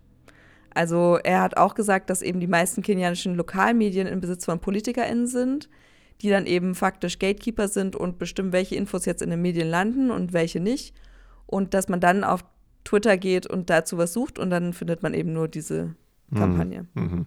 Also 0.75 1.19
er 1.25 1.41
hat 1.41 1.57
auch 1.57 1.75
gesagt, 1.75 2.11
dass 2.11 2.21
eben 2.21 2.39
die 2.39 2.47
meisten 2.47 2.83
kenianischen 2.83 3.35
Lokalmedien 3.35 4.07
in 4.07 4.21
Besitz 4.21 4.45
von 4.45 4.61
PolitikerInnen 4.61 5.27
sind, 5.27 5.71
die 6.23 6.31
dann 6.31 6.47
eben 6.47 6.75
faktisch 6.75 7.19
Gatekeeper 7.19 7.69
sind 7.69 7.97
und 7.97 8.19
bestimmen, 8.19 8.53
welche 8.53 8.77
Infos 8.77 9.05
jetzt 9.05 9.23
in 9.23 9.31
den 9.31 9.43
Medien 9.43 9.69
landen 9.69 10.11
und 10.11 10.33
welche 10.33 10.61
nicht. 10.61 10.95
Und 11.47 11.75
dass 11.75 11.89
man 11.89 12.01
dann 12.01 12.25
auf 12.25 12.45
Twitter 12.85 13.17
geht 13.17 13.47
und 13.47 13.69
dazu 13.71 13.99
was 13.99 14.13
sucht 14.13 14.39
und 14.39 14.51
dann 14.51 14.73
findet 14.73 15.03
man 15.03 15.15
eben 15.15 15.33
nur 15.33 15.49
diese 15.49 15.95
mhm. 16.31 16.37
Kampagne. 16.37 16.87
Mhm. 16.95 17.27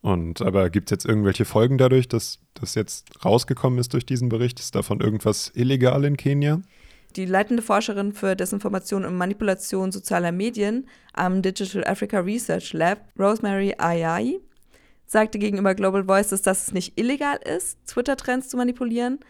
Und 0.00 0.42
aber 0.42 0.68
gibt 0.70 0.90
es 0.90 0.96
jetzt 0.96 1.04
irgendwelche 1.04 1.44
Folgen 1.44 1.78
dadurch, 1.78 2.08
dass 2.08 2.40
das 2.54 2.74
jetzt 2.74 3.24
rausgekommen 3.24 3.78
ist 3.78 3.92
durch 3.92 4.04
diesen 4.04 4.28
Bericht? 4.28 4.58
Ist 4.58 4.74
davon 4.74 5.00
irgendwas 5.00 5.52
illegal 5.54 6.04
in 6.04 6.16
Kenia? 6.16 6.60
Die 7.14 7.26
leitende 7.26 7.62
Forscherin 7.62 8.12
für 8.12 8.34
Desinformation 8.34 9.04
und 9.04 9.16
Manipulation 9.16 9.92
sozialer 9.92 10.32
Medien 10.32 10.88
am 11.12 11.42
Digital 11.42 11.84
Africa 11.84 12.18
Research 12.20 12.72
Lab, 12.72 12.98
Rosemary 13.18 13.74
Ayai, 13.78 14.40
sagte 15.06 15.38
gegenüber 15.38 15.74
Global 15.74 16.06
Voices, 16.08 16.42
dass 16.42 16.66
es 16.66 16.72
nicht 16.72 16.98
illegal 16.98 17.36
ist, 17.36 17.78
Twitter-Trends 17.86 18.48
zu 18.48 18.56
manipulieren, 18.56 19.20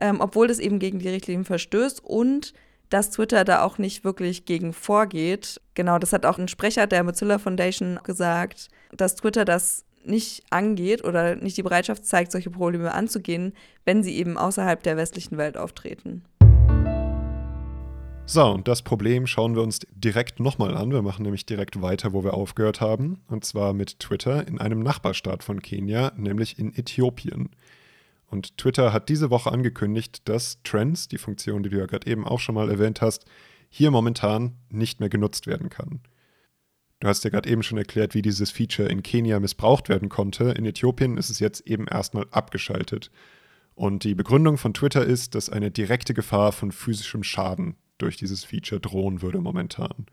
ähm, 0.00 0.20
obwohl 0.20 0.48
das 0.48 0.58
eben 0.58 0.78
gegen 0.78 0.98
die 0.98 1.08
Richtlinien 1.08 1.44
verstößt 1.44 2.04
und 2.04 2.54
dass 2.90 3.10
Twitter 3.10 3.44
da 3.44 3.62
auch 3.62 3.78
nicht 3.78 4.04
wirklich 4.04 4.44
gegen 4.44 4.72
vorgeht. 4.72 5.60
Genau, 5.74 5.98
das 5.98 6.12
hat 6.12 6.26
auch 6.26 6.38
ein 6.38 6.48
Sprecher 6.48 6.86
der 6.86 7.04
Mozilla 7.04 7.38
Foundation 7.38 8.00
gesagt, 8.02 8.68
dass 8.92 9.14
Twitter 9.14 9.44
das 9.44 9.84
nicht 10.04 10.44
angeht 10.50 11.04
oder 11.04 11.36
nicht 11.36 11.56
die 11.56 11.62
Bereitschaft 11.62 12.04
zeigt, 12.04 12.32
solche 12.32 12.50
Probleme 12.50 12.92
anzugehen, 12.92 13.52
wenn 13.84 14.02
sie 14.02 14.16
eben 14.16 14.36
außerhalb 14.36 14.82
der 14.82 14.96
westlichen 14.96 15.38
Welt 15.38 15.56
auftreten. 15.56 16.24
So, 18.32 18.46
und 18.46 18.68
das 18.68 18.82
Problem 18.82 19.26
schauen 19.26 19.56
wir 19.56 19.62
uns 19.64 19.80
direkt 19.90 20.38
nochmal 20.38 20.76
an. 20.76 20.92
Wir 20.92 21.02
machen 21.02 21.24
nämlich 21.24 21.46
direkt 21.46 21.82
weiter, 21.82 22.12
wo 22.12 22.22
wir 22.22 22.34
aufgehört 22.34 22.80
haben. 22.80 23.18
Und 23.26 23.44
zwar 23.44 23.72
mit 23.72 23.98
Twitter 23.98 24.46
in 24.46 24.60
einem 24.60 24.84
Nachbarstaat 24.84 25.42
von 25.42 25.60
Kenia, 25.60 26.12
nämlich 26.16 26.56
in 26.56 26.72
Äthiopien. 26.72 27.48
Und 28.28 28.56
Twitter 28.56 28.92
hat 28.92 29.08
diese 29.08 29.30
Woche 29.30 29.50
angekündigt, 29.50 30.28
dass 30.28 30.62
Trends, 30.62 31.08
die 31.08 31.18
Funktion, 31.18 31.64
die 31.64 31.70
du 31.70 31.78
ja 31.78 31.86
gerade 31.86 32.08
eben 32.08 32.24
auch 32.24 32.38
schon 32.38 32.54
mal 32.54 32.70
erwähnt 32.70 33.00
hast, 33.00 33.24
hier 33.68 33.90
momentan 33.90 34.54
nicht 34.68 35.00
mehr 35.00 35.08
genutzt 35.08 35.48
werden 35.48 35.68
kann. 35.68 35.98
Du 37.00 37.08
hast 37.08 37.24
ja 37.24 37.30
gerade 37.30 37.50
eben 37.50 37.64
schon 37.64 37.78
erklärt, 37.78 38.14
wie 38.14 38.22
dieses 38.22 38.52
Feature 38.52 38.88
in 38.88 39.02
Kenia 39.02 39.40
missbraucht 39.40 39.88
werden 39.88 40.08
konnte. 40.08 40.50
In 40.52 40.66
Äthiopien 40.66 41.16
ist 41.16 41.30
es 41.30 41.40
jetzt 41.40 41.66
eben 41.66 41.88
erstmal 41.88 42.26
abgeschaltet. 42.30 43.10
Und 43.74 44.04
die 44.04 44.14
Begründung 44.14 44.56
von 44.56 44.72
Twitter 44.72 45.04
ist, 45.04 45.34
dass 45.34 45.50
eine 45.50 45.72
direkte 45.72 46.14
Gefahr 46.14 46.52
von 46.52 46.70
physischem 46.70 47.24
Schaden 47.24 47.74
durch 48.02 48.16
dieses 48.16 48.44
Feature 48.44 48.80
drohen 48.80 49.22
würde 49.22 49.40
momentan. 49.40 50.06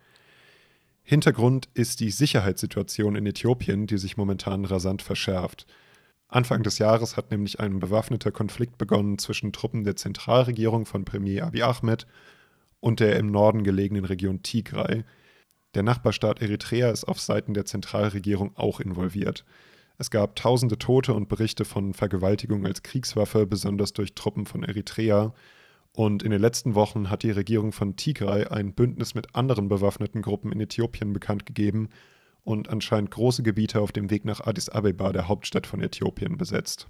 Hintergrund 1.03 1.69
ist 1.73 1.99
die 1.99 2.11
Sicherheitssituation 2.11 3.15
in 3.15 3.25
Äthiopien, 3.25 3.87
die 3.87 3.97
sich 3.97 4.17
momentan 4.17 4.65
rasant 4.65 5.01
verschärft. 5.01 5.65
Anfang 6.27 6.63
des 6.63 6.79
Jahres 6.79 7.15
hat 7.15 7.31
nämlich 7.31 7.59
ein 7.59 7.79
bewaffneter 7.79 8.31
Konflikt 8.31 8.77
begonnen 8.77 9.17
zwischen 9.17 9.53
Truppen 9.53 9.85
der 9.85 9.95
Zentralregierung 9.95 10.85
von 10.85 11.05
Premier 11.05 11.45
Abiy 11.45 11.61
Ahmed 11.61 12.05
und 12.81 12.99
der 12.99 13.17
im 13.17 13.31
Norden 13.31 13.63
gelegenen 13.63 14.03
Region 14.03 14.43
Tigray, 14.43 15.05
der 15.77 15.83
Nachbarstaat 15.83 16.41
Eritrea 16.41 16.89
ist 16.89 17.03
auf 17.03 17.19
Seiten 17.19 17.53
der 17.53 17.65
Zentralregierung 17.65 18.55
auch 18.55 18.79
involviert. 18.79 19.45
Es 19.99 20.09
gab 20.09 20.35
tausende 20.35 20.79
Tote 20.79 21.13
und 21.13 21.27
Berichte 21.29 21.65
von 21.65 21.93
Vergewaltigung 21.93 22.65
als 22.65 22.83
Kriegswaffe, 22.83 23.45
besonders 23.45 23.93
durch 23.93 24.15
Truppen 24.15 24.45
von 24.45 24.63
Eritrea. 24.63 25.33
Und 25.97 26.21
in 26.21 26.29
den 26.29 26.39
letzten 26.39 26.75
Wochen 26.75 27.09
hat 27.09 27.23
die 27.23 27.31
Regierung 27.31 27.71
von 27.71 27.95
Tigray 27.95 28.45
ein 28.45 28.73
Bündnis 28.73 29.15
mit 29.15 29.33
anderen 29.33 29.67
bewaffneten 29.67 30.21
Gruppen 30.21 30.51
in 30.51 30.61
Äthiopien 30.61 31.11
bekannt 31.11 31.47
gegeben 31.47 31.89
und 32.43 32.69
anscheinend 32.69 33.09
große 33.09 33.41
Gebiete 33.41 33.81
auf 33.81 33.91
dem 33.91 34.11
Weg 34.11 34.23
nach 34.23 34.41
Addis 34.41 34.69
Abeba, 34.69 35.11
der 35.11 35.27
Hauptstadt 35.27 35.65
von 35.65 35.81
Äthiopien, 35.81 36.37
besetzt. 36.37 36.87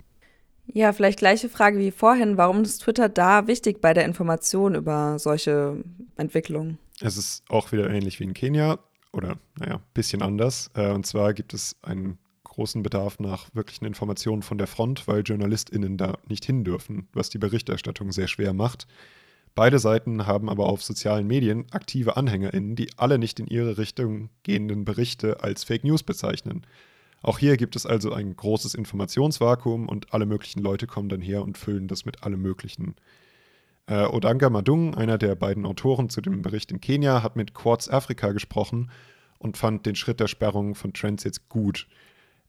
Ja, 0.66 0.92
vielleicht 0.92 1.20
gleiche 1.20 1.48
Frage 1.48 1.80
wie 1.80 1.92
vorhin. 1.92 2.36
Warum 2.36 2.64
ist 2.64 2.80
Twitter 2.80 3.08
da 3.08 3.48
wichtig 3.48 3.80
bei 3.80 3.94
der 3.94 4.04
Information 4.04 4.76
über 4.76 5.18
solche 5.20 5.82
Entwicklungen? 6.18 6.78
Es 7.00 7.16
ist 7.16 7.46
auch 7.48 7.72
wieder 7.72 7.90
ähnlich 7.90 8.20
wie 8.20 8.26
in 8.26 8.34
Kenia 8.34 8.78
oder, 9.14 9.38
naja, 9.58 9.76
ein 9.76 9.82
bisschen 9.94 10.22
anders. 10.22 10.70
Äh, 10.74 10.92
und 10.92 11.06
zwar 11.06 11.34
gibt 11.34 11.54
es 11.54 11.78
einen 11.82 12.18
großen 12.58 12.82
Bedarf 12.82 13.20
nach 13.20 13.54
wirklichen 13.54 13.86
Informationen 13.86 14.42
von 14.42 14.58
der 14.58 14.66
Front, 14.66 15.08
weil 15.08 15.22
JournalistInnen 15.22 15.96
da 15.96 16.18
nicht 16.28 16.44
hin 16.44 16.64
dürfen, 16.64 17.08
was 17.14 17.30
die 17.30 17.38
Berichterstattung 17.38 18.12
sehr 18.12 18.28
schwer 18.28 18.52
macht. 18.52 18.88
Beide 19.54 19.78
Seiten 19.78 20.26
haben 20.26 20.50
aber 20.50 20.66
auf 20.66 20.84
sozialen 20.84 21.28
Medien 21.28 21.66
aktive 21.70 22.18
AnhängerInnen, 22.18 22.76
die 22.76 22.90
alle 22.98 23.20
nicht 23.20 23.40
in 23.40 23.46
ihre 23.46 23.78
Richtung 23.78 24.30
gehenden 24.42 24.86
Berichte 24.86 25.44
als 25.44 25.66
Fake 25.66 25.84
News 25.84 26.02
bezeichnen. 26.02 26.66
Auch 27.22 27.38
hier 27.38 27.58
gibt 27.58 27.76
es 27.76 27.86
also 27.86 28.12
ein 28.12 28.36
großes 28.36 28.74
Informationsvakuum 28.74 29.88
und 29.88 30.12
alle 30.12 30.26
möglichen 30.26 30.64
Leute 30.64 30.88
kommen 30.88 31.10
dann 31.10 31.22
her 31.22 31.44
und 31.44 31.60
füllen 31.60 31.88
das 31.88 32.06
mit 32.06 32.24
allem 32.24 32.42
Möglichen. 32.42 32.96
Äh, 33.86 34.06
Odanga 34.06 34.50
Madung, 34.50 34.96
einer 34.96 35.20
der 35.20 35.36
beiden 35.36 35.68
Autoren 35.68 36.10
zu 36.10 36.22
dem 36.22 36.42
Bericht 36.42 36.72
in 36.72 36.82
Kenia, 36.82 37.22
hat 37.22 37.36
mit 37.36 37.54
Quartz 37.54 37.88
Afrika 37.88 38.32
gesprochen 38.32 38.90
und 39.38 39.58
fand 39.58 39.86
den 39.86 39.96
Schritt 39.96 40.20
der 40.20 40.28
Sperrung 40.28 40.74
von 40.74 40.94
Trends 40.94 41.24
jetzt 41.24 41.50
gut. 41.50 41.88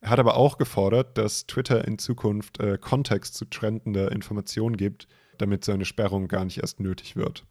Er 0.01 0.11
hat 0.11 0.19
aber 0.19 0.37
auch 0.37 0.57
gefordert, 0.57 1.17
dass 1.17 1.45
Twitter 1.45 1.85
in 1.85 1.97
Zukunft 1.97 2.59
äh, 2.59 2.77
Kontext 2.79 3.35
zu 3.35 3.45
trendender 3.45 4.11
Information 4.11 4.77
gibt, 4.77 5.07
damit 5.37 5.65
so 5.65 5.71
eine 5.71 5.85
Sperrung 5.85 6.27
gar 6.27 6.45
nicht 6.45 6.59
erst 6.59 6.79
nötig 6.79 7.15
wird. 7.15 7.45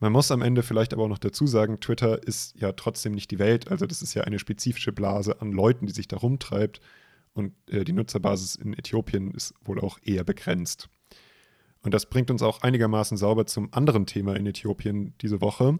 Man 0.00 0.12
muss 0.12 0.30
am 0.30 0.42
Ende 0.42 0.62
vielleicht 0.62 0.92
aber 0.92 1.04
auch 1.04 1.08
noch 1.08 1.18
dazu 1.18 1.46
sagen, 1.46 1.80
Twitter 1.80 2.22
ist 2.22 2.54
ja 2.60 2.72
trotzdem 2.72 3.12
nicht 3.12 3.30
die 3.30 3.38
Welt. 3.38 3.68
Also 3.68 3.86
das 3.86 4.02
ist 4.02 4.14
ja 4.14 4.22
eine 4.22 4.38
spezifische 4.38 4.92
Blase 4.92 5.40
an 5.40 5.52
Leuten, 5.52 5.86
die 5.86 5.92
sich 5.92 6.06
da 6.06 6.16
rumtreibt. 6.18 6.80
Und 7.32 7.54
äh, 7.68 7.84
die 7.84 7.92
Nutzerbasis 7.92 8.54
in 8.54 8.74
Äthiopien 8.74 9.32
ist 9.32 9.54
wohl 9.64 9.80
auch 9.80 9.98
eher 10.02 10.24
begrenzt. 10.24 10.88
Und 11.82 11.94
das 11.94 12.06
bringt 12.06 12.30
uns 12.30 12.42
auch 12.42 12.62
einigermaßen 12.62 13.16
sauber 13.16 13.46
zum 13.46 13.72
anderen 13.72 14.06
Thema 14.06 14.36
in 14.36 14.46
Äthiopien 14.46 15.14
diese 15.20 15.40
Woche. 15.40 15.78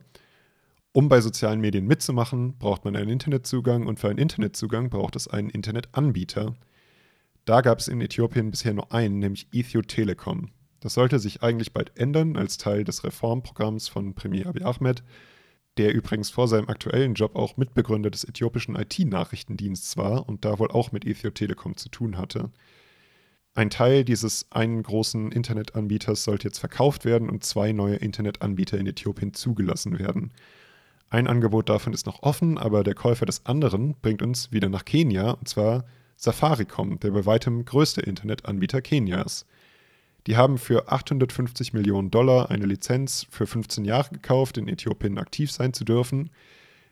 Um 0.92 1.09
bei 1.09 1.21
sozialen 1.21 1.61
Medien 1.61 1.87
mitzumachen, 1.87 2.59
braucht 2.59 2.85
man 2.85 2.97
einen 2.97 3.11
Internetzugang 3.11 3.87
und 3.87 4.00
für 4.00 4.09
einen 4.09 4.18
Internetzugang 4.18 4.90
braucht 4.90 5.16
es 5.16 5.28
einen 5.28 5.50
Internetanbieter. 5.50 6.54
Da 7.45 7.61
gab 7.61 7.78
es 7.78 7.88
in 7.88 8.00
Äthiopien 8.00 8.50
bisher 8.50 8.75
nur 8.75 8.92
einen, 8.92 9.18
nämlich 9.18 9.49
Ethio 9.52 9.83
Telekom. 9.83 10.50
Das 10.80 10.95
sollte 10.95 11.18
sich 11.18 11.42
eigentlich 11.42 11.73
bald 11.73 11.97
ändern 11.99 12.37
als 12.37 12.57
Teil 12.57 12.85
des 12.85 13.04
Reformprogramms 13.04 13.88
von 13.88 14.14
Premier 14.14 14.47
Abiy 14.47 14.62
Ahmed, 14.62 15.02
der 15.76 15.95
übrigens 15.95 16.30
vor 16.30 16.49
seinem 16.49 16.68
aktuellen 16.68 17.14
Job 17.14 17.37
auch 17.37 17.57
Mitbegründer 17.57 18.11
des 18.11 18.25
äthiopischen 18.25 18.76
IT-Nachrichtendienstes 18.76 19.97
war 19.97 20.28
und 20.28 20.45
da 20.45 20.59
wohl 20.59 20.71
auch 20.71 20.92
mit 20.92 21.07
Ethio 21.07 21.30
Telekom 21.30 21.76
zu 21.76 21.88
tun 21.88 22.16
hatte. 22.18 22.50
Ein 23.54 23.71
Teil 23.71 24.04
dieses 24.04 24.50
einen 24.50 24.83
großen 24.83 25.33
Internetanbieters 25.33 26.25
sollte 26.25 26.49
jetzt 26.49 26.59
verkauft 26.59 27.04
werden 27.04 27.28
und 27.28 27.45
zwei 27.45 27.73
neue 27.73 27.97
Internetanbieter 27.97 28.78
in 28.78 28.87
Äthiopien 28.87 29.35
zugelassen 29.35 29.99
werden. 29.99 30.33
Ein 31.11 31.27
Angebot 31.27 31.69
davon 31.69 31.95
ist 31.95 32.07
noch 32.07 32.23
offen, 32.23 32.59
aber 32.59 32.85
der 32.85 32.95
Käufer 32.95 33.25
des 33.25 33.47
anderen 33.47 33.95
bringt 34.03 34.21
uns 34.21 34.53
wieder 34.53 34.69
nach 34.69 34.85
Kenia, 34.85 35.31
und 35.31 35.49
zwar 35.49 35.85
Safaricom, 36.17 37.00
der 37.00 37.12
bei 37.12 37.25
weitem 37.25 37.65
größte 37.65 38.03
Internetanbieter 38.03 38.83
Kenias. 38.83 39.47
Die 40.27 40.37
haben 40.37 40.59
für 40.59 40.93
850 40.93 41.73
Millionen 41.73 42.11
Dollar 42.11 42.50
eine 42.50 42.67
Lizenz 42.67 43.27
für 43.31 43.47
15 43.47 43.87
Jahre 43.87 44.11
gekauft, 44.11 44.59
in 44.59 44.69
Äthiopien 44.69 45.17
aktiv 45.17 45.50
sein 45.50 45.73
zu 45.73 45.85
dürfen. 45.85 46.31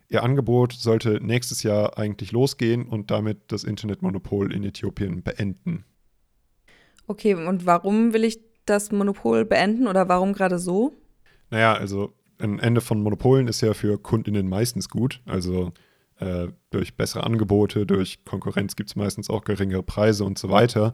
Ihr 0.08 0.23
Angebot 0.23 0.73
sollte 0.73 1.20
nächstes 1.20 1.62
Jahr 1.62 1.99
eigentlich 1.99 2.32
losgehen 2.32 2.87
und 2.87 3.11
damit 3.11 3.38
das 3.49 3.64
Internetmonopol 3.64 4.52
in 4.54 4.64
Äthiopien 4.64 5.23
beenden. 5.23 5.85
Okay, 7.06 7.35
und 7.35 7.66
warum 7.66 8.14
will 8.14 8.25
ich 8.25 8.40
das 8.64 8.90
Monopol 8.92 9.44
beenden 9.44 9.87
oder 9.87 10.08
warum 10.08 10.32
gerade 10.32 10.58
so? 10.58 10.94
Naja, 11.50 11.75
also 11.75 12.12
ein 12.38 12.59
Ende 12.59 12.81
von 12.81 13.00
Monopolen 13.02 13.49
ist 13.49 13.61
ja 13.61 13.75
für 13.75 13.99
Kundinnen 13.99 14.49
meistens 14.49 14.88
gut. 14.88 15.21
Also 15.26 15.73
äh, 16.19 16.49
durch 16.71 16.97
bessere 16.97 17.25
Angebote, 17.25 17.87
durch 17.87 18.25
Konkurrenz 18.25 18.76
gibt 18.76 18.90
es 18.90 18.97
meistens 18.97 19.31
auch 19.31 19.45
geringere 19.45 19.83
Preise 19.83 20.25
und 20.25 20.38
so 20.38 20.50
weiter. 20.50 20.93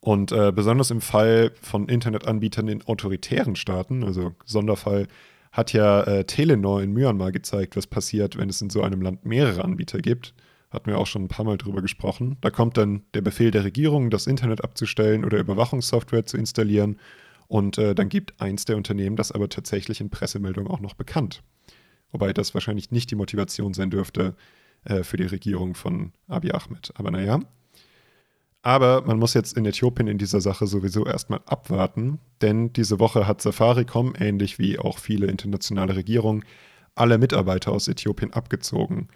Und 0.00 0.32
äh, 0.32 0.52
besonders 0.52 0.90
im 0.90 1.00
Fall 1.00 1.52
von 1.62 1.88
Internetanbietern 1.88 2.68
in 2.68 2.82
autoritären 2.82 3.56
Staaten, 3.56 4.04
also 4.04 4.32
Sonderfall, 4.44 5.08
hat 5.50 5.72
ja 5.72 6.02
äh, 6.02 6.24
Telenor 6.24 6.82
in 6.82 6.92
Myanmar 6.92 7.32
gezeigt, 7.32 7.76
was 7.76 7.86
passiert, 7.86 8.36
wenn 8.36 8.50
es 8.50 8.60
in 8.60 8.70
so 8.70 8.82
einem 8.82 9.00
Land 9.00 9.24
mehrere 9.24 9.64
Anbieter 9.64 9.98
gibt 9.98 10.34
hatten 10.74 10.90
wir 10.90 10.98
auch 10.98 11.06
schon 11.06 11.24
ein 11.24 11.28
paar 11.28 11.44
Mal 11.44 11.56
drüber 11.56 11.80
gesprochen. 11.80 12.36
Da 12.40 12.50
kommt 12.50 12.76
dann 12.76 13.02
der 13.14 13.22
Befehl 13.22 13.50
der 13.50 13.64
Regierung, 13.64 14.10
das 14.10 14.26
Internet 14.26 14.62
abzustellen 14.62 15.24
oder 15.24 15.38
Überwachungssoftware 15.38 16.26
zu 16.26 16.36
installieren. 16.36 16.98
Und 17.48 17.78
äh, 17.78 17.94
dann 17.94 18.08
gibt 18.08 18.40
eins 18.40 18.64
der 18.64 18.76
Unternehmen 18.76 19.16
das 19.16 19.32
aber 19.32 19.48
tatsächlich 19.48 20.00
in 20.00 20.10
Pressemeldungen 20.10 20.70
auch 20.70 20.80
noch 20.80 20.94
bekannt. 20.94 21.42
Wobei 22.10 22.32
das 22.32 22.54
wahrscheinlich 22.54 22.90
nicht 22.90 23.10
die 23.10 23.16
Motivation 23.16 23.74
sein 23.74 23.90
dürfte 23.90 24.34
äh, 24.84 25.02
für 25.02 25.16
die 25.16 25.24
Regierung 25.24 25.74
von 25.74 26.12
Abiy 26.28 26.52
Ahmed. 26.52 26.92
Aber 26.94 27.10
naja. 27.10 27.40
Aber 28.62 29.02
man 29.02 29.18
muss 29.18 29.34
jetzt 29.34 29.58
in 29.58 29.66
Äthiopien 29.66 30.08
in 30.08 30.16
dieser 30.16 30.40
Sache 30.40 30.66
sowieso 30.66 31.04
erstmal 31.04 31.40
abwarten, 31.44 32.18
denn 32.40 32.72
diese 32.72 32.98
Woche 32.98 33.26
hat 33.26 33.42
Safaricom, 33.42 34.14
ähnlich 34.18 34.58
wie 34.58 34.78
auch 34.78 34.98
viele 34.98 35.26
internationale 35.26 35.96
Regierungen, 35.96 36.44
alle 36.94 37.18
Mitarbeiter 37.18 37.72
aus 37.72 37.88
Äthiopien 37.88 38.32
abgezogen. 38.32 39.08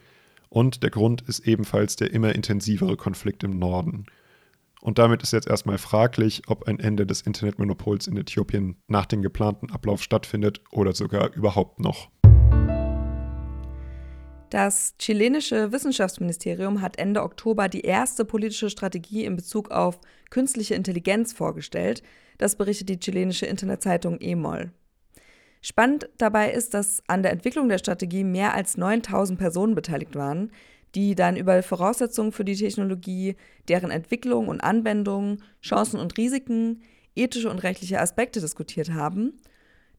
Und 0.50 0.82
der 0.82 0.90
Grund 0.90 1.22
ist 1.22 1.46
ebenfalls 1.46 1.96
der 1.96 2.12
immer 2.12 2.34
intensivere 2.34 2.96
Konflikt 2.96 3.42
im 3.42 3.58
Norden. 3.58 4.06
Und 4.80 4.98
damit 4.98 5.22
ist 5.22 5.32
jetzt 5.32 5.48
erstmal 5.48 5.78
fraglich, 5.78 6.42
ob 6.46 6.68
ein 6.68 6.78
Ende 6.78 7.04
des 7.06 7.22
Internetmonopols 7.22 8.06
in 8.06 8.16
Äthiopien 8.16 8.76
nach 8.86 9.06
dem 9.06 9.22
geplanten 9.22 9.70
Ablauf 9.70 10.02
stattfindet 10.02 10.60
oder 10.70 10.92
sogar 10.92 11.34
überhaupt 11.34 11.80
noch. 11.80 12.10
Das 14.50 14.94
chilenische 14.98 15.72
Wissenschaftsministerium 15.72 16.80
hat 16.80 16.98
Ende 16.98 17.22
Oktober 17.22 17.68
die 17.68 17.82
erste 17.82 18.24
politische 18.24 18.70
Strategie 18.70 19.24
in 19.24 19.36
Bezug 19.36 19.70
auf 19.70 20.00
künstliche 20.30 20.74
Intelligenz 20.74 21.34
vorgestellt. 21.34 22.02
Das 22.38 22.56
berichtet 22.56 22.88
die 22.88 22.98
chilenische 22.98 23.44
Internetzeitung 23.44 24.18
EMOL. 24.20 24.70
Spannend 25.60 26.08
dabei 26.18 26.52
ist, 26.52 26.72
dass 26.72 27.02
an 27.08 27.22
der 27.22 27.32
Entwicklung 27.32 27.68
der 27.68 27.78
Strategie 27.78 28.24
mehr 28.24 28.54
als 28.54 28.76
9000 28.76 29.38
Personen 29.38 29.74
beteiligt 29.74 30.14
waren, 30.14 30.50
die 30.94 31.14
dann 31.14 31.36
über 31.36 31.62
Voraussetzungen 31.62 32.32
für 32.32 32.44
die 32.44 32.56
Technologie, 32.56 33.36
deren 33.68 33.90
Entwicklung 33.90 34.48
und 34.48 34.60
Anwendung, 34.60 35.38
Chancen 35.62 36.00
und 36.00 36.16
Risiken, 36.16 36.82
ethische 37.14 37.50
und 37.50 37.62
rechtliche 37.62 38.00
Aspekte 38.00 38.40
diskutiert 38.40 38.92
haben. 38.92 39.34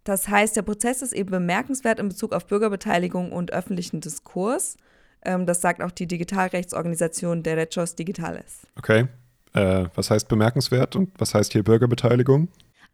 Das 0.04 0.28
heißt, 0.28 0.56
der 0.56 0.62
Prozess 0.62 1.02
ist 1.02 1.14
eben 1.14 1.30
bemerkenswert 1.30 2.00
in 2.00 2.10
Bezug 2.10 2.34
auf 2.34 2.48
Bürgerbeteiligung 2.48 3.32
und 3.32 3.52
öffentlichen 3.52 4.02
Diskurs. 4.02 4.78
Ähm, 5.24 5.46
das 5.46 5.62
sagt 5.62 5.84
auch 5.84 5.92
die 5.92 6.08
Digitalrechtsorganisation 6.08 7.44
Derechos 7.44 7.96
Digitales. 7.96 8.62
Okay. 8.78 9.08
Äh, 9.54 9.86
was 9.96 10.10
heißt 10.10 10.28
bemerkenswert 10.28 10.96
und 10.96 11.12
was 11.18 11.34
heißt 11.34 11.52
hier 11.54 11.64
Bürgerbeteiligung? 11.64 12.48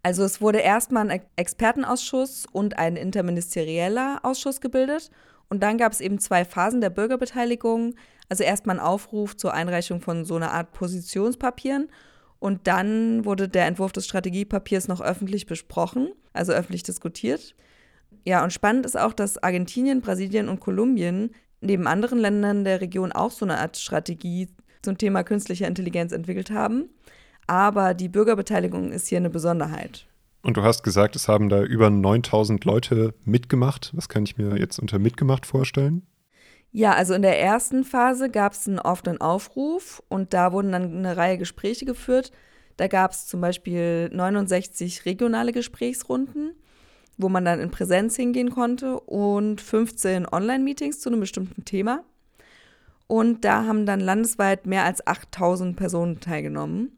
Also 0.03 0.23
es 0.23 0.39
wurde 0.39 0.59
erstmal 0.59 1.09
ein 1.09 1.21
Expertenausschuss 1.35 2.45
und 2.51 2.77
ein 2.77 2.95
interministerieller 2.95 4.19
Ausschuss 4.23 4.61
gebildet. 4.61 5.09
Und 5.49 5.61
dann 5.61 5.77
gab 5.77 5.91
es 5.91 6.01
eben 6.01 6.19
zwei 6.19 6.45
Phasen 6.45 6.81
der 6.81 6.89
Bürgerbeteiligung. 6.89 7.95
Also 8.29 8.43
erstmal 8.43 8.77
ein 8.77 8.85
Aufruf 8.85 9.37
zur 9.37 9.53
Einreichung 9.53 10.01
von 10.01 10.25
so 10.25 10.35
einer 10.35 10.51
Art 10.51 10.71
Positionspapieren. 10.71 11.89
Und 12.39 12.67
dann 12.67 13.25
wurde 13.25 13.47
der 13.47 13.65
Entwurf 13.65 13.91
des 13.91 14.05
Strategiepapiers 14.05 14.87
noch 14.87 15.01
öffentlich 15.01 15.45
besprochen, 15.45 16.11
also 16.33 16.51
öffentlich 16.51 16.83
diskutiert. 16.83 17.55
Ja, 18.25 18.43
und 18.43 18.51
spannend 18.51 18.85
ist 18.85 18.97
auch, 18.97 19.13
dass 19.13 19.41
Argentinien, 19.41 20.01
Brasilien 20.01 20.49
und 20.49 20.59
Kolumbien 20.59 21.31
neben 21.61 21.87
anderen 21.87 22.19
Ländern 22.19 22.63
der 22.63 22.81
Region 22.81 23.11
auch 23.11 23.31
so 23.31 23.45
eine 23.45 23.59
Art 23.59 23.77
Strategie 23.77 24.49
zum 24.81 24.97
Thema 24.97 25.23
künstliche 25.23 25.65
Intelligenz 25.65 26.11
entwickelt 26.11 26.51
haben 26.51 26.89
aber 27.47 27.93
die 27.93 28.09
Bürgerbeteiligung 28.09 28.91
ist 28.91 29.07
hier 29.07 29.19
eine 29.19 29.29
Besonderheit. 29.29 30.07
Und 30.45 30.57
du 30.57 30.61
hast 30.61 30.83
gesagt, 30.83 31.15
es 31.15 31.27
haben 31.27 31.49
da 31.49 31.63
über 31.63 31.89
9000 31.89 32.65
Leute 32.65 33.15
mitgemacht. 33.23 33.91
Was 33.95 34.09
kann 34.09 34.25
ich 34.25 34.37
mir 34.37 34.59
jetzt 34.59 34.77
unter 34.77 34.99
mitgemacht 34.99 35.47
vorstellen? 35.47 36.05
Ja, 36.71 36.93
also 36.93 37.15
in 37.15 37.23
der 37.23 37.41
ersten 37.41 37.83
Phase 37.83 38.29
gab 38.29 38.53
es 38.53 38.67
einen 38.67 38.77
offenen 38.77 39.19
Aufruf 39.19 40.03
und 40.07 40.35
da 40.35 40.51
wurden 40.51 40.71
dann 40.71 40.99
eine 40.99 41.17
Reihe 41.17 41.39
Gespräche 41.39 41.85
geführt. 41.85 42.31
Da 42.77 42.87
gab 42.87 43.09
es 43.09 43.25
zum 43.25 43.41
Beispiel 43.41 44.11
69 44.13 45.05
regionale 45.07 45.51
Gesprächsrunden, 45.51 46.51
wo 47.17 47.27
man 47.27 47.43
dann 47.43 47.59
in 47.59 47.71
Präsenz 47.71 48.15
hingehen 48.15 48.51
konnte 48.51 48.99
und 48.99 49.61
15 49.61 50.27
Online-Meetings 50.31 50.99
zu 50.99 51.09
einem 51.09 51.21
bestimmten 51.21 51.65
Thema. 51.65 52.03
Und 53.07 53.45
da 53.45 53.65
haben 53.65 53.87
dann 53.87 53.99
landesweit 53.99 54.67
mehr 54.67 54.83
als 54.83 55.07
8000 55.07 55.75
Personen 55.75 56.19
teilgenommen. 56.19 56.95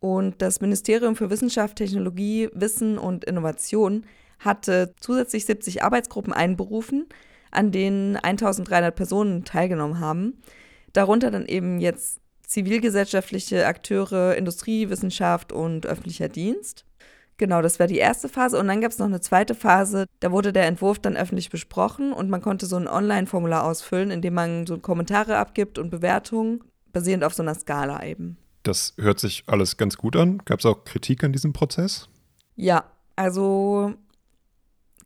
Und 0.00 0.42
das 0.42 0.60
Ministerium 0.60 1.16
für 1.16 1.30
Wissenschaft, 1.30 1.76
Technologie, 1.76 2.48
Wissen 2.52 2.98
und 2.98 3.24
Innovation 3.24 4.04
hatte 4.38 4.94
zusätzlich 5.00 5.46
70 5.46 5.82
Arbeitsgruppen 5.82 6.32
einberufen, 6.32 7.06
an 7.50 7.72
denen 7.72 8.16
1300 8.16 8.94
Personen 8.94 9.44
teilgenommen 9.44 10.00
haben. 10.00 10.42
Darunter 10.92 11.30
dann 11.30 11.46
eben 11.46 11.80
jetzt 11.80 12.20
zivilgesellschaftliche 12.46 13.66
Akteure, 13.66 14.36
Industrie, 14.36 14.88
Wissenschaft 14.88 15.52
und 15.52 15.86
öffentlicher 15.86 16.28
Dienst. 16.28 16.84
Genau, 17.38 17.60
das 17.60 17.78
war 17.78 17.86
die 17.86 17.98
erste 17.98 18.28
Phase. 18.28 18.58
Und 18.58 18.68
dann 18.68 18.80
gab 18.80 18.92
es 18.92 18.98
noch 18.98 19.06
eine 19.06 19.20
zweite 19.20 19.54
Phase. 19.54 20.06
Da 20.20 20.32
wurde 20.32 20.52
der 20.52 20.66
Entwurf 20.66 20.98
dann 20.98 21.16
öffentlich 21.16 21.50
besprochen 21.50 22.12
und 22.12 22.30
man 22.30 22.40
konnte 22.40 22.66
so 22.66 22.76
ein 22.76 22.88
Online-Formular 22.88 23.64
ausfüllen, 23.64 24.10
in 24.10 24.22
dem 24.22 24.34
man 24.34 24.66
so 24.66 24.78
Kommentare 24.78 25.36
abgibt 25.36 25.78
und 25.78 25.90
Bewertungen, 25.90 26.64
basierend 26.92 27.24
auf 27.24 27.34
so 27.34 27.42
einer 27.42 27.54
Skala 27.54 28.04
eben. 28.04 28.38
Das 28.66 28.94
hört 28.98 29.20
sich 29.20 29.44
alles 29.46 29.76
ganz 29.76 29.96
gut 29.96 30.16
an. 30.16 30.42
Gab 30.44 30.58
es 30.58 30.66
auch 30.66 30.84
Kritik 30.84 31.22
an 31.22 31.32
diesem 31.32 31.52
Prozess? 31.52 32.08
Ja, 32.56 32.84
also 33.14 33.94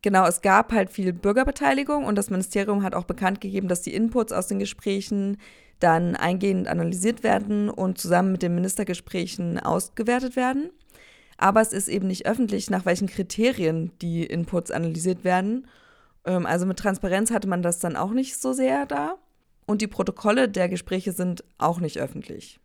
genau, 0.01 0.27
es 0.27 0.41
gab 0.41 0.73
halt 0.73 0.89
viel 0.91 1.13
Bürgerbeteiligung 1.13 2.05
und 2.05 2.17
das 2.17 2.31
Ministerium 2.31 2.83
hat 2.83 2.95
auch 2.95 3.05
bekannt 3.05 3.43
gegeben, 3.43 3.69
dass 3.69 3.83
die 3.83 3.95
Inputs 3.95 4.33
aus 4.33 4.47
den 4.47 4.61
Gesprächen 4.61 5.37
dann 5.79 6.17
eingehend 6.17 6.69
analysiert 6.69 7.23
werden 7.23 7.69
und 7.69 7.99
zusammen 7.99 8.33
mit 8.33 8.43
den 8.43 8.55
Ministergesprächen 8.55 9.61
ausgewertet 9.61 10.37
werden. 10.37 10.71
Aber 11.37 11.61
es 11.61 11.75
ist 11.75 11.89
eben 11.89 12.07
nicht 12.07 12.27
öffentlich, 12.27 12.71
nach 12.71 12.87
welchen 12.87 13.09
Kriterien 13.09 13.93
die 14.01 14.25
Inputs 14.25 14.71
analysiert 14.71 15.23
werden. 15.23 15.67
Ähm, 16.25 16.47
also 16.47 16.65
mit 16.65 16.79
Transparenz 16.79 17.31
hatte 17.31 17.49
man 17.49 17.63
das 17.63 17.79
dann 17.79 17.97
auch 17.97 18.13
nicht 18.13 18.37
so 18.39 18.55
sehr 18.55 18.87
da. 18.87 19.17
Und 19.67 19.83
die 19.83 19.87
Protokolle 19.87 20.49
der 20.49 20.71
Gespräche 20.71 21.13
sind 21.13 21.45
auch 21.59 21.81
nicht 21.81 21.99
öffentlich. 21.99 22.59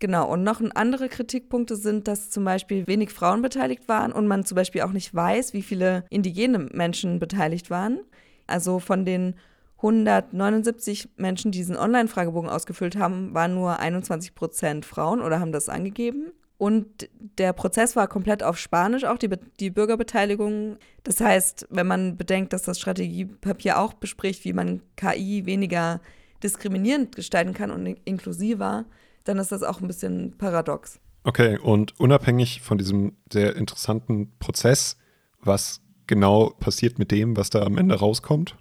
Genau, 0.00 0.30
und 0.30 0.42
noch 0.42 0.60
andere 0.74 1.08
Kritikpunkte 1.08 1.76
sind, 1.76 2.08
dass 2.08 2.30
zum 2.30 2.44
Beispiel 2.44 2.86
wenig 2.86 3.10
Frauen 3.10 3.42
beteiligt 3.42 3.88
waren 3.88 4.12
und 4.12 4.26
man 4.26 4.44
zum 4.44 4.56
Beispiel 4.56 4.82
auch 4.82 4.92
nicht 4.92 5.14
weiß, 5.14 5.52
wie 5.52 5.62
viele 5.62 6.04
indigene 6.10 6.58
Menschen 6.58 7.18
beteiligt 7.18 7.70
waren. 7.70 8.00
Also 8.46 8.80
von 8.80 9.04
den 9.04 9.34
179 9.76 11.10
Menschen, 11.16 11.52
die 11.52 11.58
diesen 11.58 11.76
Online-Fragebogen 11.76 12.48
ausgefüllt 12.48 12.96
haben, 12.96 13.34
waren 13.34 13.54
nur 13.54 13.78
21 13.78 14.34
Prozent 14.34 14.84
Frauen 14.84 15.20
oder 15.20 15.40
haben 15.40 15.52
das 15.52 15.68
angegeben. 15.68 16.32
Und 16.56 17.08
der 17.38 17.52
Prozess 17.52 17.96
war 17.96 18.08
komplett 18.08 18.42
auf 18.42 18.58
Spanisch, 18.58 19.04
auch 19.04 19.18
die, 19.18 19.28
die 19.60 19.70
Bürgerbeteiligung. 19.70 20.78
Das 21.02 21.20
heißt, 21.20 21.66
wenn 21.68 21.86
man 21.86 22.16
bedenkt, 22.16 22.52
dass 22.52 22.62
das 22.62 22.78
Strategiepapier 22.78 23.78
auch 23.78 23.92
bespricht, 23.92 24.44
wie 24.44 24.52
man 24.52 24.80
KI 24.96 25.44
weniger 25.46 26.00
diskriminierend 26.42 27.16
gestalten 27.16 27.54
kann 27.54 27.70
und 27.70 27.86
inklusiver, 28.04 28.86
dann 29.24 29.38
ist 29.38 29.52
das 29.52 29.62
auch 29.62 29.80
ein 29.80 29.86
bisschen 29.86 30.36
paradox. 30.38 31.00
Okay, 31.24 31.58
und 31.58 31.98
unabhängig 31.98 32.60
von 32.60 32.78
diesem 32.78 33.16
sehr 33.32 33.56
interessanten 33.56 34.32
Prozess, 34.38 34.96
was 35.40 35.80
genau 36.06 36.50
passiert 36.50 36.98
mit 36.98 37.10
dem, 37.10 37.36
was 37.36 37.50
da 37.50 37.62
am 37.62 37.78
Ende 37.78 37.94
rauskommt? 37.94 38.56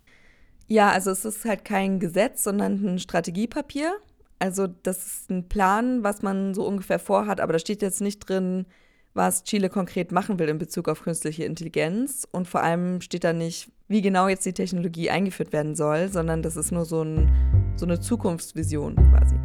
Ja, 0.68 0.90
also 0.92 1.12
es 1.12 1.26
ist 1.26 1.44
halt 1.46 1.66
kein 1.66 2.00
Gesetz, 2.00 2.44
sondern 2.44 2.84
ein 2.86 3.00
Strategiepapier. 3.00 3.94
Also 4.40 4.68
das 4.68 5.06
ist 5.06 5.30
ein 5.30 5.50
Plan, 5.50 6.04
was 6.04 6.22
man 6.22 6.54
so 6.54 6.66
ungefähr 6.66 7.00
vorhat, 7.00 7.42
aber 7.42 7.54
da 7.54 7.60
steht 7.60 7.82
jetzt 7.82 8.02
nicht 8.02 8.20
drin, 8.20 8.66
was 9.14 9.44
Chile 9.44 9.70
konkret 9.70 10.12
machen 10.12 10.40
will 10.40 10.50
in 10.50 10.58
Bezug 10.58 10.90
auf 10.90 11.04
künstliche 11.04 11.44
Intelligenz. 11.44 12.28
Und 12.32 12.48
vor 12.48 12.64
allem 12.64 13.02
steht 13.02 13.24
da 13.24 13.34
nicht, 13.34 13.72
wie 13.88 14.02
genau 14.02 14.28
jetzt 14.28 14.46
die 14.46 14.54
Technologie 14.54 15.10
eingeführt 15.10 15.54
werden 15.54 15.76
soll, 15.76 16.10
sondern 16.10 16.42
das 16.42 16.56
ist 16.56 16.72
nur 16.72 16.86
so, 16.86 17.04
ein, 17.04 17.30
so 17.76 17.86
eine 17.86 18.00
Zukunftsvision 18.00 18.96
quasi. 18.96 19.36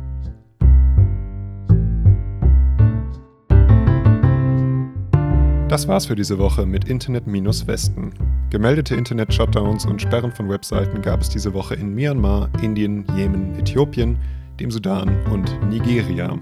Das 5.68 5.86
war's 5.86 6.06
für 6.06 6.16
diese 6.16 6.38
Woche 6.38 6.64
mit 6.64 6.88
Internet-Westen. 6.88 8.14
Gemeldete 8.48 8.94
Internet-Shutdowns 8.94 9.84
und 9.84 10.00
Sperren 10.00 10.32
von 10.32 10.48
Webseiten 10.48 11.02
gab 11.02 11.20
es 11.20 11.28
diese 11.28 11.52
Woche 11.52 11.74
in 11.74 11.94
Myanmar, 11.94 12.48
Indien, 12.62 13.04
Jemen, 13.14 13.54
Äthiopien, 13.58 14.16
dem 14.58 14.70
Sudan 14.70 15.14
und 15.26 15.54
Nigeria. 15.68 16.38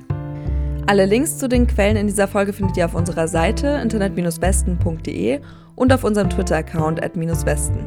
Alle 0.86 1.06
Links 1.06 1.38
zu 1.38 1.48
den 1.48 1.66
Quellen 1.66 1.96
in 1.96 2.06
dieser 2.06 2.28
Folge 2.28 2.52
findet 2.52 2.76
ihr 2.76 2.84
auf 2.84 2.94
unserer 2.94 3.26
Seite 3.26 3.80
internet-westen.de 3.82 5.40
und 5.74 5.92
auf 5.92 6.04
unserem 6.04 6.30
Twitter-Account 6.30 7.02
at-westen. 7.02 7.84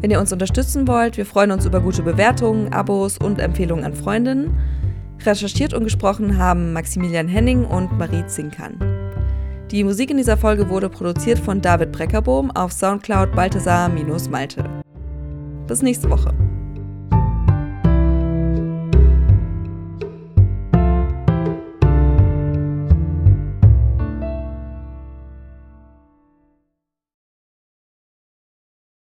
Wenn 0.00 0.12
ihr 0.12 0.20
uns 0.20 0.32
unterstützen 0.32 0.86
wollt, 0.86 1.16
wir 1.16 1.26
freuen 1.26 1.50
uns 1.50 1.66
über 1.66 1.80
gute 1.80 2.04
Bewertungen, 2.04 2.72
Abos 2.72 3.18
und 3.18 3.40
Empfehlungen 3.40 3.84
an 3.84 3.94
Freundinnen. 3.94 4.56
Recherchiert 5.26 5.74
und 5.74 5.82
gesprochen 5.82 6.38
haben 6.38 6.72
Maximilian 6.72 7.26
Henning 7.26 7.64
und 7.64 7.98
Marie 7.98 8.24
Zinkern. 8.28 9.01
Die 9.72 9.84
Musik 9.84 10.10
in 10.10 10.18
dieser 10.18 10.36
Folge 10.36 10.68
wurde 10.68 10.90
produziert 10.90 11.38
von 11.38 11.62
David 11.62 11.92
Breckerbohm 11.92 12.50
auf 12.50 12.72
Soundcloud 12.72 13.34
Balthasar-Malte. 13.34 14.82
Bis 15.66 15.80
nächste 15.80 16.10
Woche. 16.10 16.34